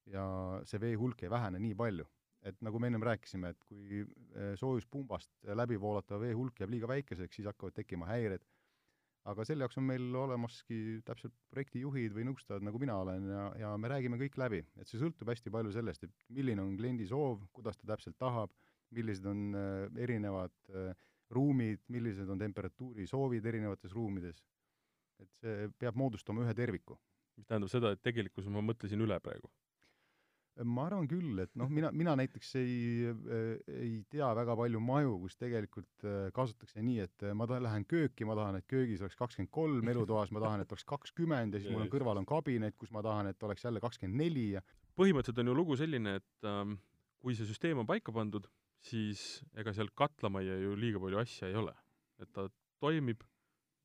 [0.09, 0.25] ja
[0.67, 2.07] see vee hulk ei vähene nii palju.
[2.41, 4.03] et nagu me ennem rääkisime, et kui
[4.59, 8.43] soojuspumbast läbi voolatava vee hulk jääb liiga väikeseks, siis hakkavad tekkima häired
[9.27, 13.73] aga selle jaoks on meil olemaski täpselt projektijuhid või nõustajad, nagu mina olen, ja, ja
[13.79, 14.61] me räägime kõik läbi.
[14.79, 18.53] et see sõltub hästi palju sellest, et milline on kliendi soov, kuidas ta täpselt tahab,
[18.95, 20.93] millised on äh, erinevad äh,
[21.35, 24.43] ruumid, millised on temperatuuri soovid erinevates ruumides.
[25.17, 26.99] et see peab moodustama ühe terviku.
[27.37, 29.51] mis tähendab seda, et tegelikkuses ma mõtlesin üle praegu
[30.65, 33.11] ma arvan küll, et noh, mina, mina näiteks ei,
[33.69, 38.25] ei tea väga palju maju, kus tegelikult äh, kasutatakse nii, et ma tahan, lähen kööki,
[38.27, 41.73] ma tahan, et köögis oleks kakskümmend kolm, elutoas ma tahan, et oleks kakskümmend ja siis
[41.73, 44.63] mul on kõrval on kabinet, kus ma tahan, et oleks jälle kakskümmend neli ja
[44.97, 46.77] põhimõtteliselt on ju lugu selline, et ähm,
[47.21, 48.47] kui see süsteem on paika pandud,
[48.83, 51.75] siis ega seal katlamajja ju liiga palju asja ei ole.
[52.17, 52.47] et ta
[52.81, 53.21] toimib,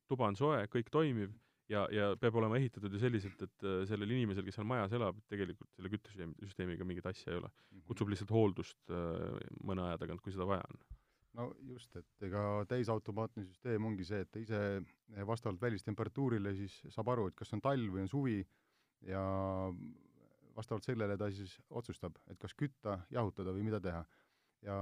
[0.09, 1.35] tuba on soe, kõik toimib
[1.71, 5.19] ja, ja peab olema ehitatud ju selliselt, et äh, sellel inimesel, kes seal majas elab,
[5.31, 7.51] tegelikult selle küttesüsteemiga mingit asja ei ole.
[7.71, 7.85] Mhm.
[7.89, 10.81] kutsub lihtsalt hooldust äh, mõne aja tagant, kui seda vaja on.
[11.39, 16.75] no just, et ega täisautomaatne süsteem ongi see, et ta ise eh, vastavalt välistemperatuurile siis
[16.93, 18.41] saab aru, et kas on talv või on suvi
[19.07, 19.23] ja
[20.53, 24.03] vastavalt sellele ta siis otsustab, et kas kütta, jahutada või mida teha.
[24.63, 24.75] ja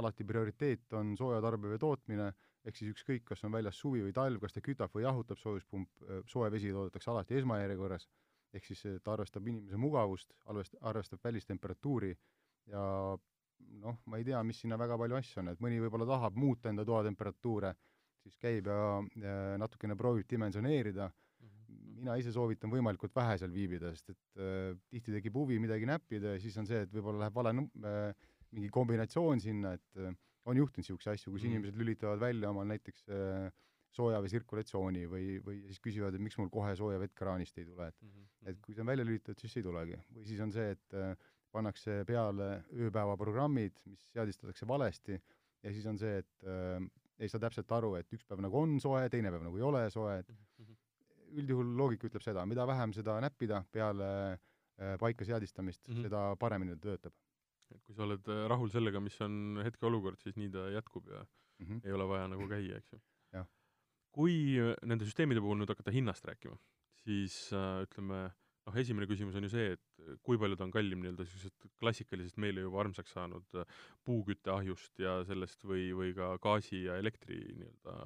[0.00, 2.30] alati prioriteet on soojatarbe või tootmine
[2.64, 6.04] ehk siis ükskõik, kas on väljas suvi või talv, kas ta kütab või jahutab, soojuspump,
[6.28, 8.06] soe vesi toodetakse alati esmajärjekorras,
[8.52, 12.12] ehk siis ta arvestab inimese mugavust, arvest-, arvestab välistemperatuuri
[12.70, 12.84] ja
[13.80, 16.70] noh, ma ei tea, mis sinna väga palju asju on, et mõni võib-olla tahab muuta
[16.70, 17.74] enda toa temperatuure,
[18.24, 18.78] siis käib ja,
[19.60, 21.84] natukene proovib dimensioneerida mm, -hmm.
[22.00, 26.34] mina ise soovitan võimalikult vähe seal viibida, sest et äh, tihti tekib huvi midagi näppida
[26.34, 28.14] ja siis on see, et võib-olla läheb vale num- äh,,
[28.50, 30.14] mingi kombinatsioon sinna, et äh,
[30.48, 31.50] on juhtunud niisuguseid asju, kus mm.
[31.50, 33.50] inimesed lülitavad välja omal näiteks äh,
[33.94, 37.88] soojavee sirkulatsiooni või, või siis küsivad, et miks mul kohe sooja vett kraanist ei tule,
[37.90, 38.48] et mm -hmm.
[38.52, 39.98] et kui see on välja lülitatud, siis ei tulegi.
[40.14, 41.16] või siis on see, et äh,
[41.50, 45.18] pannakse peale ööpäevaprogrammid, mis seadistatakse valesti,
[45.62, 46.84] ja siis on see, et äh,
[47.18, 49.90] ei saa täpselt aru, et üks päev nagu on soe, teine päev nagu ei ole
[49.90, 50.76] soe, et mm -hmm.
[51.42, 56.02] üldjuhul loogika ütleb seda, mida vähem seda näppida peale äh, paika seadistamist mm, -hmm.
[56.02, 57.12] seda paremini ta töötab
[57.74, 61.22] et kui sa oled äh, rahul sellega, mis on hetkeolukord, siis nii ta jätkub ja
[61.22, 61.80] mm -hmm.
[61.86, 63.00] ei ole vaja nagu käia, eks ju.
[64.10, 66.56] kui äh, nende süsteemide puhul nüüd hakata hinnast rääkima,
[67.04, 68.30] siis äh, ütleme,
[68.66, 72.36] noh, esimene küsimus on ju see, et kui palju ta on kallim nii-öelda niisugusest klassikalisest
[72.36, 73.64] meile juba armsaks saanud äh,
[74.04, 77.96] puukütteahjust ja sellest või, või ka gaasi ja elektri nii-öelda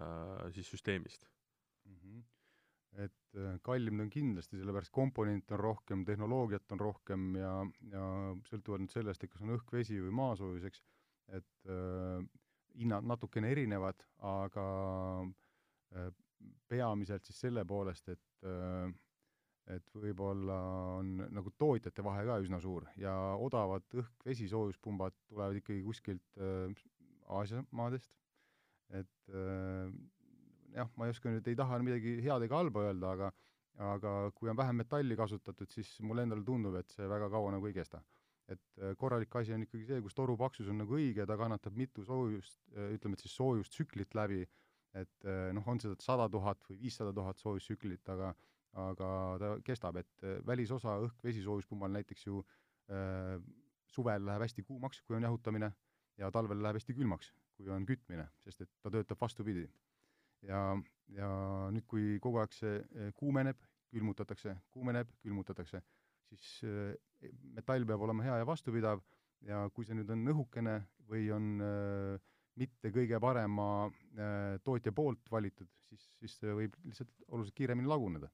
[0.00, 1.28] äh, siis süsteemist
[1.84, 1.98] mm?
[1.98, 2.33] -hmm äh,
[3.62, 7.52] kallim ta on kindlasti, sellepärast komponente on rohkem, tehnoloogiat on rohkem ja,
[7.92, 8.04] ja
[8.48, 10.82] sõltuvalt nüüd sellest, et kas on õhk, vesi või maasoojus, eks,
[11.38, 12.18] et äh,
[12.80, 14.66] hinnad natukene erinevad, aga
[15.94, 16.10] äh,
[16.68, 18.92] peamiselt siis selle poolest, et äh,
[19.72, 20.56] et võib-olla
[20.98, 26.82] on nagu tootjate vahe ka üsna suur ja odavad õhk-vesi soojuspumbad tulevad ikkagi kuskilt äh,
[27.32, 28.10] Aasia maadest,
[28.92, 29.88] et äh,
[30.74, 33.30] jah, ma ei oska nüüd, ei taha midagi head ega halba öelda, aga
[33.82, 37.66] aga kui on vähem metalli kasutatud, siis mulle endale tundub, et see väga kaua nagu
[37.66, 38.02] ei kesta.
[38.44, 41.72] et äh, korralik asi on ikkagi see, kus toru paksus on nagu õige, ta kannatab
[41.80, 44.42] mitu soojust, äh, ütleme, et siis soojustsüklit läbi,
[44.92, 48.34] et äh, noh, on seda sada tuhat või viissada tuhat soojustsüklit, aga
[48.74, 49.08] aga
[49.38, 52.42] ta kestab, et välisosa õhk-vesi soojuspumbal näiteks ju
[52.90, 53.38] äh,
[53.86, 55.70] suvel läheb hästi kuumaks, kui on jahutamine,
[56.18, 59.64] ja talvel läheb hästi külmaks, kui on kütmine, sest et ta töötab vastupidi
[60.48, 60.60] ja,
[61.14, 61.30] ja
[61.74, 63.60] nüüd, kui kogu aeg see eh, kuumeneb,
[63.94, 65.80] külmutatakse, kuumeneb, külmutatakse,
[66.30, 69.02] siis eh, metall peab olema hea ja vastupidav
[69.44, 70.78] ja kui see nüüd on õhukene
[71.10, 77.12] või on äh, mitte kõige parema äh, tootja poolt valitud, siis, siis see võib lihtsalt
[77.28, 78.32] oluliselt kiiremini laguneda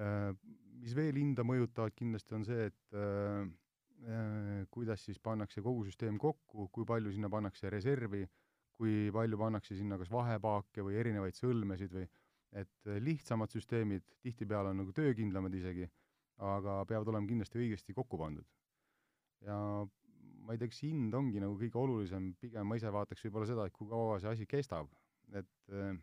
[0.00, 0.32] äh,.
[0.76, 6.84] Mis veel hinda mõjutavad kindlasti, on see, et kuidas siis pannakse kogu süsteem kokku, kui
[6.86, 8.20] palju sinna pannakse reservi
[8.76, 12.06] kui palju pannakse sinna kas vahepaake või erinevaid sõlmesid või
[12.56, 15.88] et lihtsamad süsteemid tihtipeale on nagu töökindlamad isegi,
[16.44, 18.46] aga peavad olema kindlasti õigesti kokku pandud.
[19.44, 19.56] ja
[20.46, 23.66] ma ei tea, kas hind ongi nagu kõige olulisem, pigem ma ise vaataks võib-olla seda,
[23.66, 24.92] et kui kaua see asi kestab,
[25.34, 25.96] et äh,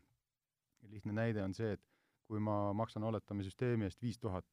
[0.92, 1.84] lihtne näide on see, et
[2.28, 4.46] kui ma maksan, oletame, süsteemi eest viis tuhat,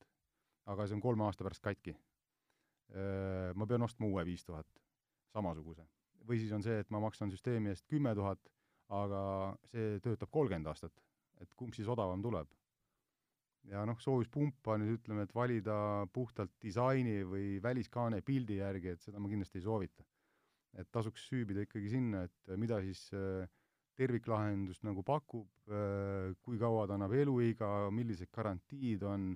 [0.70, 4.68] aga see on kolme aasta pärast katki äh,, ma pean ostma uue viis tuhat,
[5.34, 5.88] samasuguse
[6.30, 8.40] või siis on see, et ma maksan süsteemi eest kümme tuhat,
[8.94, 9.22] aga
[9.72, 10.94] see töötab kolmkümmend aastat.
[11.40, 12.48] et kumb siis odavam tuleb?
[13.68, 15.76] ja noh, soojuspumpa nüüd ütleme, et valida
[16.14, 20.04] puhtalt disaini või väliskaane pildi järgi, et seda ma kindlasti ei soovita.
[20.78, 23.48] et tasuks süübida ikkagi sinna, et mida siis äh,
[23.98, 29.32] terviklahendus nagu pakub, äh, kui kaua ta annab eluiga, millised garantiid on,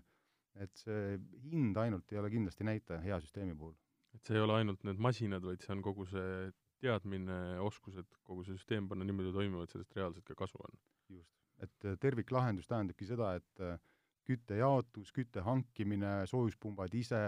[0.63, 1.17] et see
[1.51, 3.75] hind ainult ei ole kindlasti näitaja hea süsteemi puhul.
[4.15, 6.53] et see ei ole ainult need masinad, vaid see on kogu see
[6.83, 10.79] teadmine, oskused, kogu see süsteem panna niimoodi toimima, et sellest reaalselt ka kasu on.
[11.09, 11.31] just.
[11.63, 13.79] et äh, terviklahendus tähendabki seda, et äh,
[14.27, 17.21] kütte jaotus, kütte hankimine, soojuspumbad ise,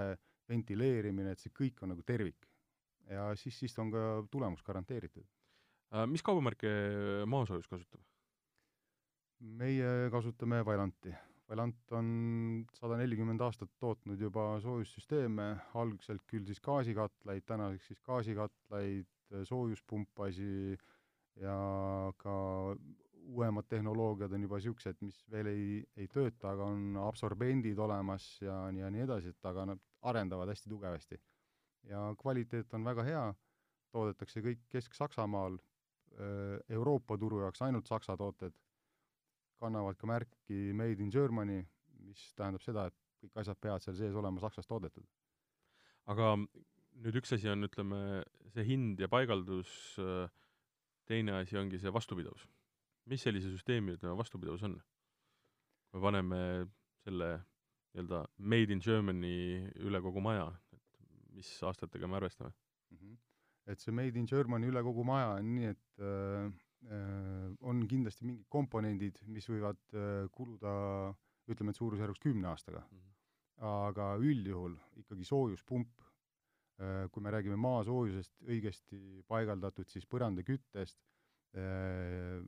[0.48, 2.48] ventileerimine, et see kõik on nagu tervik.
[3.10, 5.26] ja siis, siis on ka tulemus garanteeritud.
[5.94, 6.68] Äh, mis kaubamärke
[7.26, 8.02] maasoojus kasutab?
[9.40, 11.12] meie kasutame Vailanti.
[11.46, 12.06] Vailant on
[12.74, 15.44] sada nelikümmend aastat tootnud juba soojussüsteeme,
[15.78, 19.06] algselt küll siis gaasikatlaid, tänaseks siis gaasikatlaid,
[19.44, 20.76] soojuspumpasi
[21.42, 21.56] ja
[22.16, 22.36] ka
[23.26, 25.64] uuemad tehnoloogiad on juba niisugused, mis veel ei,
[25.98, 30.70] ei tööta, aga on absorbendid olemas ja, ja nii edasi, et aga nad arendavad hästi
[30.70, 31.18] tugevasti.
[31.90, 33.24] ja kvaliteet on väga hea,
[33.94, 35.58] toodetakse kõik Kesk-Saksamaal,
[36.72, 38.54] Euroopa turu jaoks ainult Saksa tooted,
[39.60, 41.60] kannavad ka märki Made in Germany,
[42.06, 45.04] mis tähendab seda, et kõik asjad peavad seal sees olema Saksas toodetud.
[46.06, 46.36] aga
[47.04, 48.24] nüüd üks asi on, ütleme,
[48.54, 49.70] see hind ja paigaldus,
[51.06, 52.46] teine asi ongi see vastupidavus
[53.06, 54.76] mis sellise süsteemi, ütleme, vastupidavus on?
[55.94, 56.40] me paneme
[57.04, 57.28] selle
[57.94, 59.36] nii-öelda made in Germany
[59.86, 60.98] üle kogu maja, et
[61.36, 62.96] mis aastatega me arvestame mm?
[62.98, 63.16] -hmm.
[63.72, 66.50] et see made in Germany üle kogu maja on nii, et äh,
[66.90, 70.74] äh, on kindlasti mingid komponendid, mis võivad äh, kuluda
[71.46, 72.98] ütleme, et suurusjärgus kümne aastaga mm.
[72.98, 73.14] -hmm.
[73.70, 76.05] aga üldjuhul ikkagi soojuspump äh,,
[76.76, 78.98] kui me räägime maasoojusest, õigesti
[79.30, 80.98] paigaldatud siis põrandaküttest
[81.56, 82.42] äh,,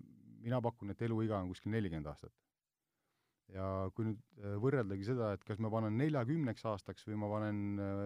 [0.45, 2.35] mina pakun, et eluiga on kuskil nelikümmend aastat.
[3.49, 3.67] ja
[3.97, 8.03] kui nüüd äh, võrreldagi seda, et kas ma panen neljakümneks aastaks või ma panen äh,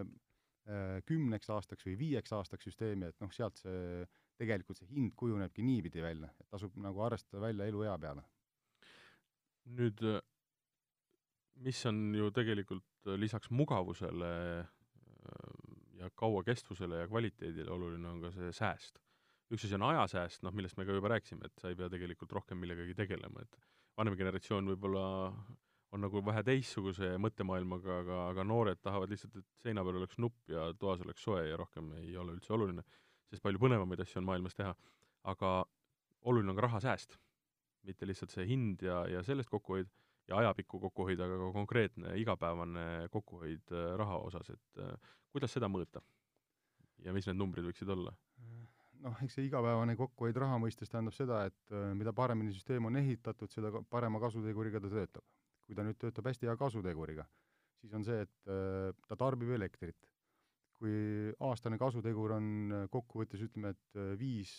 [0.70, 4.04] äh, kümneks aastaks või viieks aastaks süsteemi, et noh, sealt see,
[4.38, 8.22] tegelikult see hind kujunebki niipidi välja, et tasub nagu arvestada välja eluea peale.
[9.78, 10.00] nüüd
[11.62, 14.30] mis on ju tegelikult lisaks mugavusele
[16.02, 19.00] ja kauakestvusele ja kvaliteedile oluline, on ka see sääst
[19.52, 22.32] üks asi on ajasääst, noh, millest me ka juba rääkisime, et sa ei pea tegelikult
[22.38, 23.58] rohkem millegagi tegelema, et
[24.00, 25.04] vanem generatsioon võib-olla
[25.92, 30.54] on nagu vähe teistsuguse mõttemaailmaga, aga, aga noored tahavad lihtsalt, et seina peal oleks nupp
[30.54, 32.84] ja toas oleks soe ja rohkem ei ole üldse oluline,
[33.28, 34.72] sest palju põnevamaid asju on maailmas teha.
[35.28, 35.50] aga
[36.26, 37.18] oluline on ka rahasääst,
[37.86, 39.90] mitte lihtsalt see hind ja, ja sellest kokkuhoid
[40.28, 45.70] ja ajapikku kokkuhoid, aga ka konkreetne igapäevane kokkuhoid äh, raha osas, et äh, kuidas seda
[45.72, 46.02] mõõta?
[47.02, 48.14] ja mis need numbrid võiksid olla?
[49.02, 52.98] noh, eks see igapäevane kokkuhoid raha mõistes tähendab seda, et äh, mida paremini süsteem on
[53.00, 55.26] ehitatud, seda parema kasuteguriga ta töötab.
[55.66, 57.26] kui ta nüüd töötab hästi hea kasuteguriga,
[57.80, 58.50] siis on see, et
[59.08, 60.08] ta tarbib elektrit.
[60.82, 62.46] kui aastane kasutegur on
[62.90, 64.50] kokkuvõttes ütleme, et viis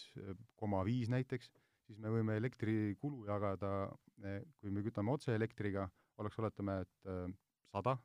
[0.56, 1.50] koma viis näiteks,
[1.88, 3.72] siis me võime elektrikulu jagada,
[4.60, 5.88] kui me kütame otse elektriga,
[6.22, 7.14] oleks, oletame, et
[7.74, 7.98] sada,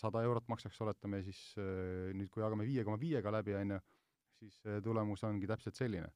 [0.00, 3.82] sada eurot maksaks, oletame siis nüüd, kui jagame viie koma viiega läbi, on ju,
[4.42, 6.10] siis tulemus ongi täpselt selline.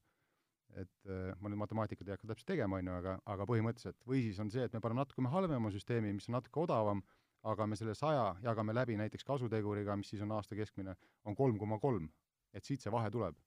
[0.73, 1.05] et
[1.37, 4.49] ma nüüd matemaatikat ei hakka täpselt tegema, on ju, aga, aga põhimõtteliselt, või siis on
[4.49, 7.03] see, et me paneme natuke halvema süsteemi, mis on natuke odavam,
[7.51, 10.95] aga me selle saja jagame läbi näiteks kasuteguriga, mis siis on aasta keskmine,
[11.27, 12.09] on kolm koma kolm.
[12.53, 13.37] et siit see vahe tuleb.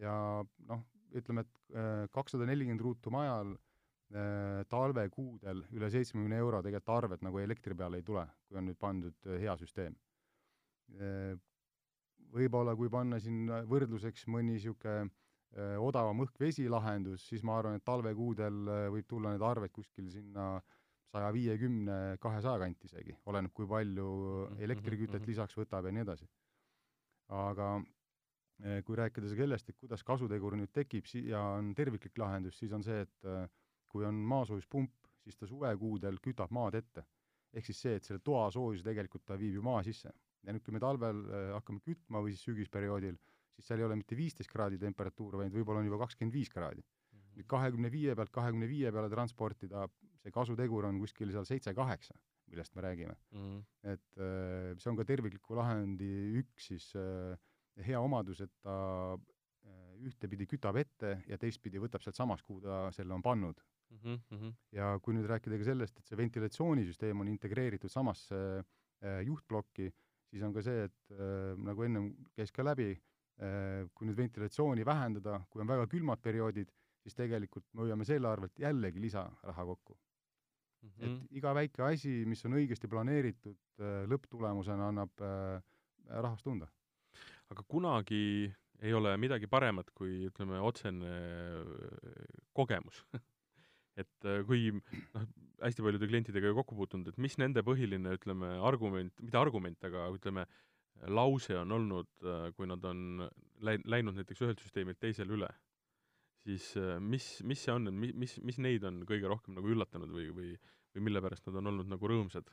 [0.00, 0.14] ja
[0.70, 0.82] noh,
[1.14, 7.42] ütleme, et äh, kakssada nelikümmend ruutu majal äh, talvekuudel üle seitsmekümne euro tegelikult arved nagu
[7.42, 9.98] elektri peale ei tule, kui on nüüd pandud hea süsteem
[12.34, 17.86] võib-olla kui panna siin võrdluseks mõni niisugune äh, odavam õhk-vesi lahendus, siis ma arvan, et
[17.86, 20.48] talvekuudel äh, võib tulla need arved kuskil sinna
[21.14, 25.28] saja viiekümne, kahesaja kanti isegi, oleneb, kui palju mhm, elektrikütet mhm.
[25.30, 26.26] lisaks võtab ja nii edasi.
[27.34, 27.84] aga äh,
[28.86, 32.84] kui rääkida sellest, et kuidas kasutegur nüüd tekib si- ja on terviklik lahendus, siis on
[32.86, 33.26] see, et
[33.90, 34.92] kui on maasoojuspump,
[35.24, 37.04] siis ta suvekuudel kütab maad ette.
[37.54, 40.10] ehk siis see, et selle toasoojuse tegelikult ta viib ju maa sisse
[40.44, 43.16] ja nüüd, kui me talvel äh, hakkame kütma või siis sügisperioodil,
[43.54, 46.84] siis seal ei ole mitte viisteist kraadi temperatuur, vaid võib-olla on juba kakskümmend viis kraadi.
[47.14, 47.38] Mhm.
[47.38, 49.88] nüüd kahekümne viie pealt kahekümne viie peale transportida,
[50.22, 52.14] see kasutegur on kuskil seal seitse-kaheksa,
[52.50, 53.40] millest me räägime mm.
[53.40, 53.64] -hmm.
[53.92, 57.38] et see on ka tervikliku lahendi üks siis äh,
[57.82, 59.16] hea omadus, et ta
[60.04, 63.60] ühtepidi kütab ette ja teistpidi võtab sealtsamast, kuhu ta selle on pannud
[63.90, 64.18] mm.
[64.30, 64.54] -hmm.
[64.72, 68.36] ja kui nüüd rääkida ka sellest, et see ventilatsioonisüsteem on integreeritud samasse
[69.24, 69.90] juhtplokki,
[70.30, 74.86] siis on ka see, et äh, nagu ennem käis ka läbi äh,, kui nüüd ventilatsiooni
[74.86, 76.72] vähendada, kui on väga külmad perioodid,
[77.04, 80.88] siis tegelikult me hoiame selle arvelt jällegi lisaraha kokku mm.
[80.90, 81.04] -hmm.
[81.04, 85.60] et iga väike asi, mis on õigesti planeeritud äh,, lõpptulemusena annab äh,
[86.08, 86.68] rahast tunda.
[87.52, 88.52] Aga kunagi
[88.84, 91.12] ei ole midagi paremat kui ütleme, otsene
[91.60, 93.02] äh, kogemus
[94.00, 95.26] et äh, kui noh,
[95.62, 100.08] hästi paljude klientidega ju kokku puutunud, et mis nende põhiline, ütleme, argument, mitte argument, aga
[100.14, 100.46] ütleme,
[101.10, 103.28] lause on olnud, äh, kui nad on
[103.64, 105.50] läi-, läinud näiteks ühelt süsteemilt teisele üle,
[106.44, 110.50] siis mis, mis see on, mis, mis neid on kõige rohkem nagu üllatanud või, või
[110.94, 112.50] või mille pärast nad on olnud nagu rõõmsad?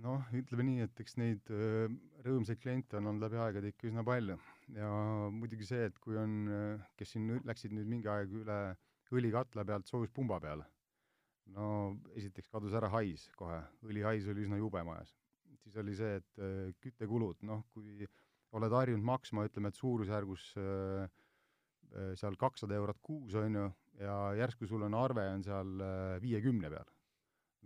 [0.00, 1.50] Noh, ütleme nii, et eks neid
[2.24, 4.38] rõõmsaid kliente on olnud läbi aegade ikka üsna palju
[4.76, 4.88] ja
[5.34, 6.46] muidugi see, et kui on,
[6.98, 8.58] kes siin läksid nüüd mingi aeg üle
[9.12, 10.64] õlikatla pealt soojuspumba peale,
[11.52, 11.66] no
[12.16, 15.12] esiteks kadus ära hais kohe, õlihais oli üsna jube majas.
[15.62, 18.08] siis oli see, et küttekulud, noh, kui
[18.56, 20.46] oled harjunud maksma, ütleme, et suurusjärgus
[22.16, 23.66] seal kakssada eurot kuus, on ju,
[24.00, 25.84] ja järsku sul on arve on seal
[26.24, 26.88] viiekümne peal.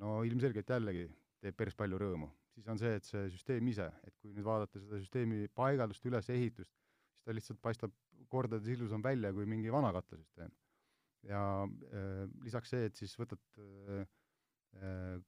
[0.03, 1.07] no ilmselgelt jällegi
[1.43, 2.29] teeb päris palju rõõmu.
[2.57, 6.73] siis on see, et see süsteem ise, et kui nüüd vaadata seda süsteemi paigaldust, ülesehitust,
[7.13, 7.93] siis ta lihtsalt paistab
[8.33, 10.53] kordades ilusam välja kui mingi vana katlasüsteem.
[11.27, 14.07] ja äh, lisaks see, et siis võtad äh,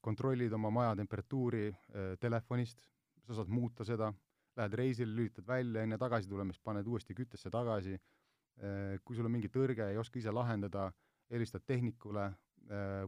[0.04, 2.88] kontrollid oma maja temperatuuri äh, telefonist,
[3.26, 4.12] sa saad muuta seda,
[4.56, 9.34] lähed reisile, lülitad välja, enne tagasi tulemist paned uuesti küttesse tagasi äh,, kui sul on
[9.36, 10.88] mingi tõrge, ei oska ise lahendada,
[11.30, 12.47] helistad tehnikule, Äh,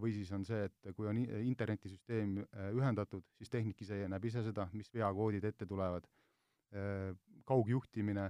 [0.00, 4.44] või siis on see, et kui on internetisüsteem äh, ühendatud, siis tehnik ise näeb ise
[4.46, 6.06] seda, mis veakoodid ette tulevad,
[6.72, 7.10] äh,
[7.48, 8.28] kaugjuhtimine,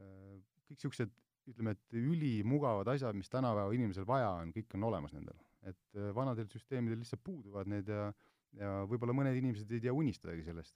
[0.00, 1.10] kõik niisugused,
[1.50, 5.36] ütleme, et ülimugavad asjad, mis tänapäeva inimesel vaja on, kõik on olemas nendel.
[5.60, 8.06] et vanadel süsteemidel lihtsalt puuduvad need ja,
[8.56, 10.72] ja võib-olla mõned inimesed ei tea unistadagi sellest.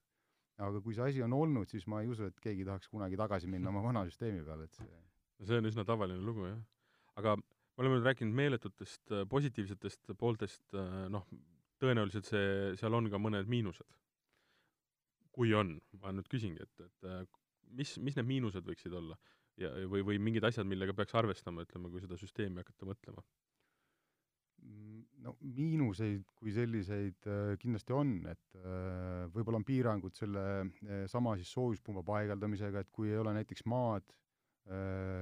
[0.59, 3.49] aga kui see asi on olnud, siis ma ei usu, et keegi tahaks kunagi tagasi
[3.49, 4.91] minna oma vana süsteemi peale, et see
[5.43, 6.61] see on üsna tavaline lugu, jah.
[7.21, 7.37] aga
[7.75, 11.27] me oleme nüüd rääkinud meeletutest äh, positiivsetest pooltest, äh, noh,
[11.83, 14.01] tõenäoliselt see, seal on ka mõned miinused.
[15.35, 17.25] kui on, ma nüüd küsingi, et, et äh,
[17.75, 19.17] mis, mis need miinused võiksid olla
[19.59, 23.25] ja, või, või mingid asjad, millega peaks arvestama, ütleme, kui seda süsteemi hakata mõtlema?
[24.63, 27.27] Mm, no miinuseid kui selliseid
[27.59, 28.61] kindlasti on, et
[29.35, 30.45] võib-olla on piirangud selle
[31.11, 34.07] sama siis soojuspumba paigaldamisega, et kui ei ole näiteks maad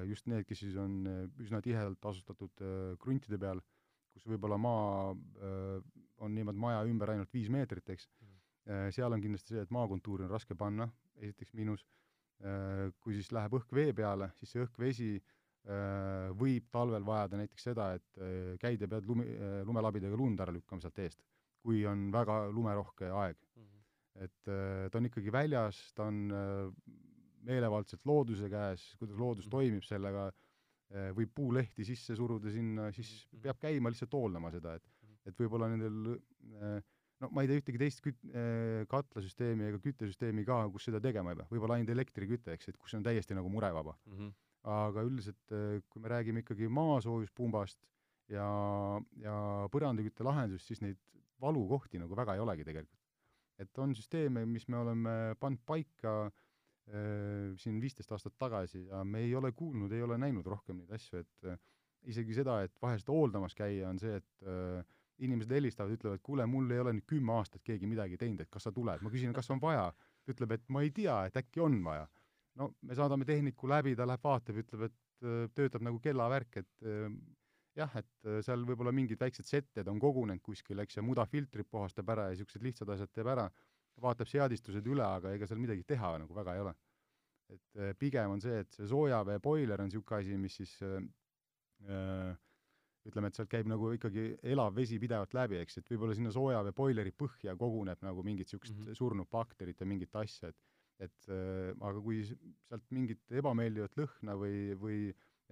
[0.07, 3.63] just need, kes siis on äh, üsna tihedalt asustatud äh, kruntide peal,
[4.13, 5.15] kus võib-olla maa
[6.21, 10.27] on niimoodi maja ümber ainult viis meetrit, eks mm., seal on kindlasti see, et maakontuuri
[10.27, 10.85] on raske panna,
[11.17, 11.81] esiteks miinus,
[13.01, 15.09] kui siis läheb õhk vee peale, siis see õhk-vesi
[16.37, 18.21] võib talvel vajada näiteks seda, et
[18.61, 19.25] käid ja pead lumi,
[19.65, 21.25] lumelabidega lund ära lükkama sealt eest,
[21.65, 23.65] kui on väga lumerohke aeg mm.
[23.65, 24.29] -hmm.
[24.29, 24.53] et
[24.93, 26.21] ta on ikkagi väljas, ta on
[27.47, 29.53] meelevaldselt looduse käes, kuidas loodus mm.
[29.53, 30.29] toimib sellega,
[30.93, 33.45] eh, võib puulehti sisse suruda sinna, siis mm.
[33.47, 35.21] peab käima lihtsalt hooldama seda, et mm.
[35.31, 36.79] et võib-olla nendel eh,
[37.23, 41.35] no ma ei tea ühtegi teist küt-, eh, katlasüsteemi ega küttesüsteemi ka, kus seda tegema
[41.35, 44.19] ei pea, võib-olla ainult elektriküte, eks, et kus on täiesti nagu murevaba mm.
[44.19, 44.35] -hmm.
[44.77, 45.57] aga üldiselt,
[45.91, 47.81] kui me räägime ikkagi maasoojuspumbast
[48.31, 48.47] ja,
[49.19, 49.37] ja
[49.75, 51.01] põrandakütte lahendust, siis neid
[51.43, 52.99] valukohti nagu väga ei olegi tegelikult.
[53.59, 56.52] et on süsteeme, mis me oleme pannud paika Äh,
[57.63, 61.23] siin viisteist aastat tagasi ja me ei ole kuulnud, ei ole näinud rohkem neid asju,
[61.23, 61.61] et äh,
[62.11, 66.71] isegi seda, et vahest hooldamas käia, on see, et äh, inimesed helistavad, ütlevad, kuule, mul
[66.75, 69.51] ei ole nüüd kümme aastat keegi midagi teinud, et kas sa tuled, ma küsin, kas
[69.55, 69.87] on vaja,
[70.25, 72.09] ta ütleb, et ma ei tea, et äkki on vaja.
[72.59, 76.89] no me saadame tehniku läbi, ta läheb vaatab, ütleb, et töötab nagu kellavärk, et
[77.79, 82.27] jah, et seal võib-olla mingid väiksed setted on kogunenud kuskil, eks, ja mudafiltrid puhastab ära
[82.27, 83.47] ja niisugused lihtsad asjad teeb ära
[84.01, 86.75] vaatab seadistused üle, aga ega seal midagi teha nagu väga ei ole.
[87.53, 91.03] et äh, pigem on see, et see soojaveeboiler on niisugune asi, mis siis äh,
[91.85, 92.31] äh,
[93.05, 97.13] ütleme, et sealt käib nagu ikkagi elav vesi pidevalt läbi, eks, et võib-olla sinna soojaveeboileri
[97.19, 98.97] põhja koguneb nagu mingit niisugust mm -hmm.
[98.97, 100.57] surnud bakterit ja mingit asja, et
[101.03, 104.99] et äh, aga kui sealt mingit ebameeldivat lõhna või, või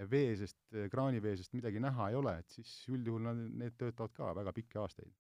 [0.09, 0.59] veesest,
[0.93, 5.13] kraaniveesest midagi näha ei ole, et siis üldjuhul nad, need töötavad ka väga pikki aastaid.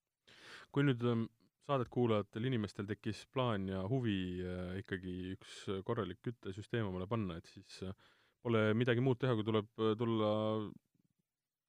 [0.70, 1.26] kui nüüd ähm,
[1.68, 7.50] saadet kuulajatel inimestel tekkis plaan ja huvi äh, ikkagi üks korralik küttesüsteem omale panna, et
[7.50, 8.08] siis äh,
[8.42, 10.32] pole midagi muud teha, kui tuleb äh, tulla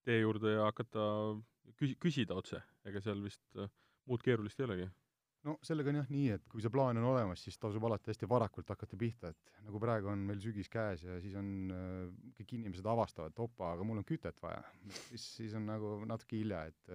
[0.07, 1.05] tee juurde ja hakata
[1.77, 3.45] küsi-, küsida otse, ega seal vist
[4.09, 4.89] muud keerulist ei olegi?
[5.45, 8.29] no sellega on jah nii, et kui see plaan on olemas, siis tasub alati hästi
[8.29, 11.47] varakult hakata pihta, et nagu praegu on meil sügis käes ja siis on
[12.37, 14.61] kõik inimesed avastavad, et opa, aga mul on kütet vaja.
[15.09, 16.93] siis, siis on nagu natuke hilja, et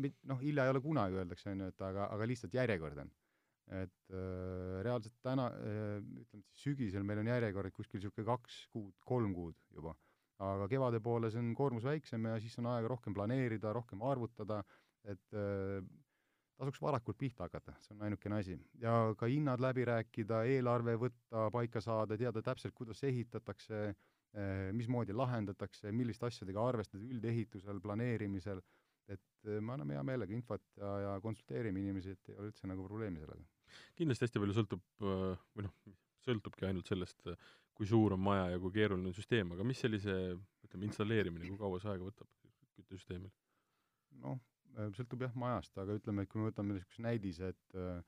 [0.00, 3.12] noh, hilja ei ole kunagi, öeldakse, on ju, et aga, aga lihtsalt järjekord on.
[3.74, 8.92] et äh, reaalselt täna äh,, ütleme siis sügisel meil on järjekorrad kuskil niisugune kaks kuud,
[9.08, 9.94] kolm kuud juba.
[10.44, 14.60] aga kevade poole see on koormus väiksem ja siis on aega rohkem planeerida, rohkem arvutada,
[15.08, 15.80] et äh,
[16.58, 18.58] tasuks varakult pihta hakata, see on ainukene asi.
[18.82, 25.16] ja ka hinnad läbi rääkida, eelarve võtta, paika saada, teada täpselt, kuidas ehitatakse, äh, mismoodi
[25.16, 28.60] lahendatakse, milliste asjadega arvestada üldehitusel, planeerimisel
[29.12, 32.86] et me anname hea meelega infot ja, ja konsulteerime inimesi, et ei ole üldse nagu
[32.86, 33.44] probleemi sellega.
[33.98, 35.76] kindlasti hästi palju sõltub või noh,
[36.24, 37.26] sõltubki ainult sellest,
[37.74, 40.14] kui suur on maja ja kui keeruline on süsteem, aga mis sellise,
[40.64, 42.30] ütleme, installeerimine, kui kaua see aega võtab
[42.78, 43.32] küttesüsteemil?
[44.22, 44.38] noh,
[44.94, 48.04] sõltub jah majast, aga ütleme, et kui me võtame niisuguse näidise, et niisugune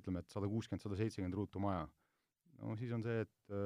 [0.00, 1.86] ütleme, et sada kuuskümmend, sada seitsekümmend ruutu maja,
[2.62, 3.56] no siis on see, et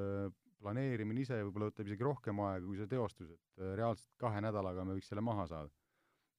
[0.61, 4.97] planeerimine ise võib-olla võtab isegi rohkem aega kui see teostus, et reaalselt kahe nädalaga me
[4.99, 5.73] võiks selle maha saada.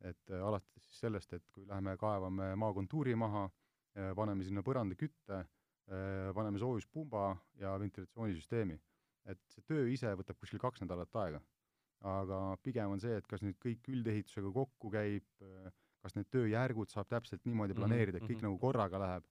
[0.07, 5.41] Et äh, alates siis sellest, et kui läheme kaevame maakontuuri maha äh,, paneme sinna põrandakütte
[5.41, 8.79] äh,, paneme soojuspumba ja ventilatsioonisüsteemi.
[9.29, 11.41] et see töö ise võtab kuskil kaks nädalat aega.
[12.09, 15.27] aga pigem on see, et kas nüüd kõik üldehitusega kokku käib,
[16.01, 18.47] kas need tööjärgud saab täpselt niimoodi Mhm, planeerida, et kõik mhm.
[18.47, 19.27] nagu korraga läheb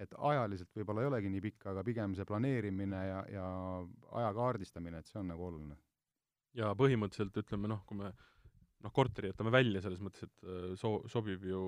[0.00, 3.46] et ajaliselt võib-olla ei olegi nii pikk, aga pigem see planeerimine ja, ja
[4.20, 5.76] aja kaardistamine, et see on nagu oluline.
[6.56, 8.12] ja põhimõtteliselt ütleme noh, kui me
[8.84, 11.60] noh, korteri jätame välja selles mõttes, et äh, so-, sobib ju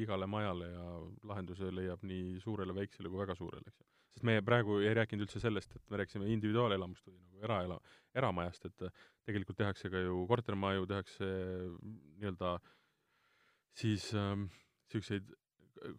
[0.00, 0.86] igale majale ja
[1.30, 3.88] lahenduse leiab nii suurele, väiksele kui väga suurele, eks ju.
[4.14, 7.80] sest me praegu ei rääkinud üldse sellest, et me rääkisime individuaalelamust või nagu eraela-,
[8.14, 11.28] eramajast, et äh, tegelikult tehakse ka ju kortermaju, tehakse
[12.18, 12.58] nii-öelda
[13.78, 14.48] siis ähm,
[14.88, 15.28] niisuguseid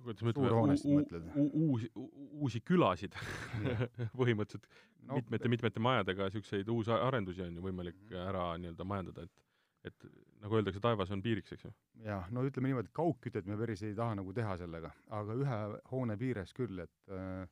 [0.04, 1.28] kuidas me ütleme, Suurhoonest mõtled?
[1.56, 3.16] uusi, uusi külasid
[4.20, 4.66] põhimõtteliselt
[5.08, 8.26] no mitmete-mitmete majadega niisuguseid uusi arendusi on ju võimalik Mhm.
[8.28, 9.49] ära nii-öelda majandada, et
[9.88, 10.06] et
[10.44, 11.72] nagu öeldakse, taevas on piiriks, eks ju.
[12.04, 15.60] jah, no ütleme niimoodi, et kaugkütet me päris ei taha nagu teha sellega, aga ühe
[15.92, 17.48] hoone piires küll, et äh,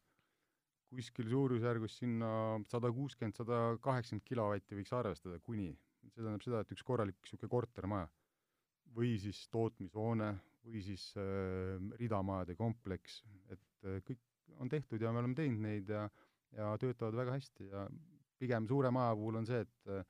[0.92, 2.30] kuskil suurusjärgus sinna
[2.72, 5.74] sada kuuskümmend, sada kaheksakümmend kilovatti võiks arvestada kuni.
[6.08, 8.08] see tähendab seda, et üks korralik niisugune kortermaja
[8.96, 10.30] või siis tootmishoone
[10.68, 13.22] või siis äh, ridamajade kompleks,
[13.52, 14.24] et äh, kõik
[14.64, 16.08] on tehtud ja me oleme teinud neid ja
[16.56, 17.88] ja töötavad väga hästi ja
[18.40, 20.06] pigem suure maja puhul on see, et äh,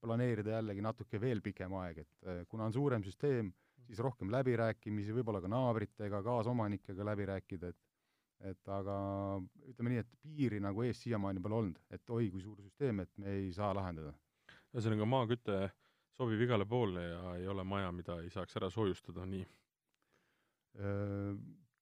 [0.00, 3.52] planeerida jällegi natuke veel pikem aeg, et äh, kuna on suurem süsteem,
[3.86, 7.86] siis rohkem läbirääkimisi, võib-olla ka naabritega, kaasomanikega läbi rääkida, et
[8.40, 8.94] et aga
[9.68, 13.10] ütleme nii, et piiri nagu ees siiamaani pole olnud, et oi kui suur süsteem, et
[13.20, 14.14] me ei saa lahendada.
[14.72, 15.58] ühesõnaga, maaküte
[16.16, 19.44] sobib igale poole ja ei ole maja, mida ei saaks ära soojustada, nii.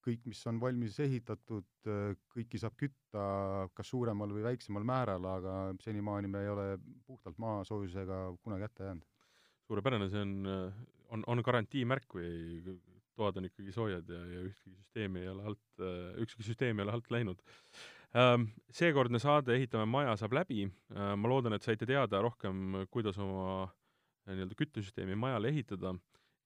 [0.08, 1.66] Äh, kõik, mis on valmis ehitatud,
[2.32, 6.66] kõiki saab kütta kas suuremal või väiksemal määral, aga senimaani me ei ole
[7.06, 9.04] puhtalt maasoojusega kunagi hätta jäänud.
[9.68, 10.32] suurepärane, see on,
[11.10, 12.62] on, on garantiimärk, kui
[13.18, 15.82] toad on ikkagi soojad ja, ja ühtegi süsteemi ei ole alt,
[16.24, 17.42] ükski süsteem ei ole alt läinud.
[18.72, 23.66] Seekordne saade Ehitame maja saab läbi, ma loodan, et saite teada rohkem, kuidas oma
[24.28, 25.92] nii-öelda küttesüsteemi majale ehitada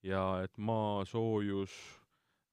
[0.02, 2.01] ja et maasoojus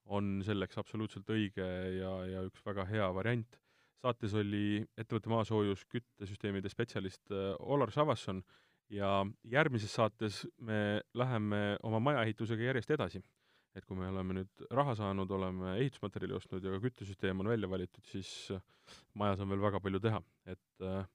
[0.10, 1.66] on selleks absoluutselt õige
[2.00, 3.60] ja, ja üks väga hea variant.
[4.00, 8.42] saates oli ettevõtte maasoojus küttesüsteemide spetsialist Olar Savasson
[8.90, 13.22] ja järgmises saates me läheme oma majaehitusega järjest edasi.
[13.76, 17.70] et kui me oleme nüüd raha saanud, oleme ehitusmaterjali ostnud ja ka küttesüsteem on välja
[17.70, 18.52] valitud, siis
[19.14, 21.06] majas on veel väga palju teha, et äh,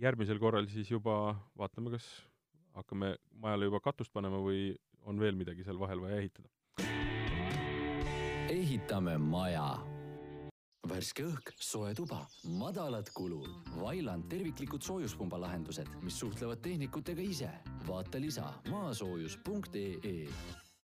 [0.00, 2.06] järgmisel korral siis juba vaatame, kas
[2.78, 4.72] hakkame majale juba katust panema või
[5.08, 6.48] on veel midagi seal vahel vaja ehitada.
[8.48, 9.76] Ehitame maja
[10.88, 12.22] värske õhk, soe tuba,
[12.56, 17.50] madalad kulud, Vailand terviklikud soojuspumba lahendused, mis suhtlevad tehnikutega ise.
[17.88, 20.28] vaata lisa maasoojus.ee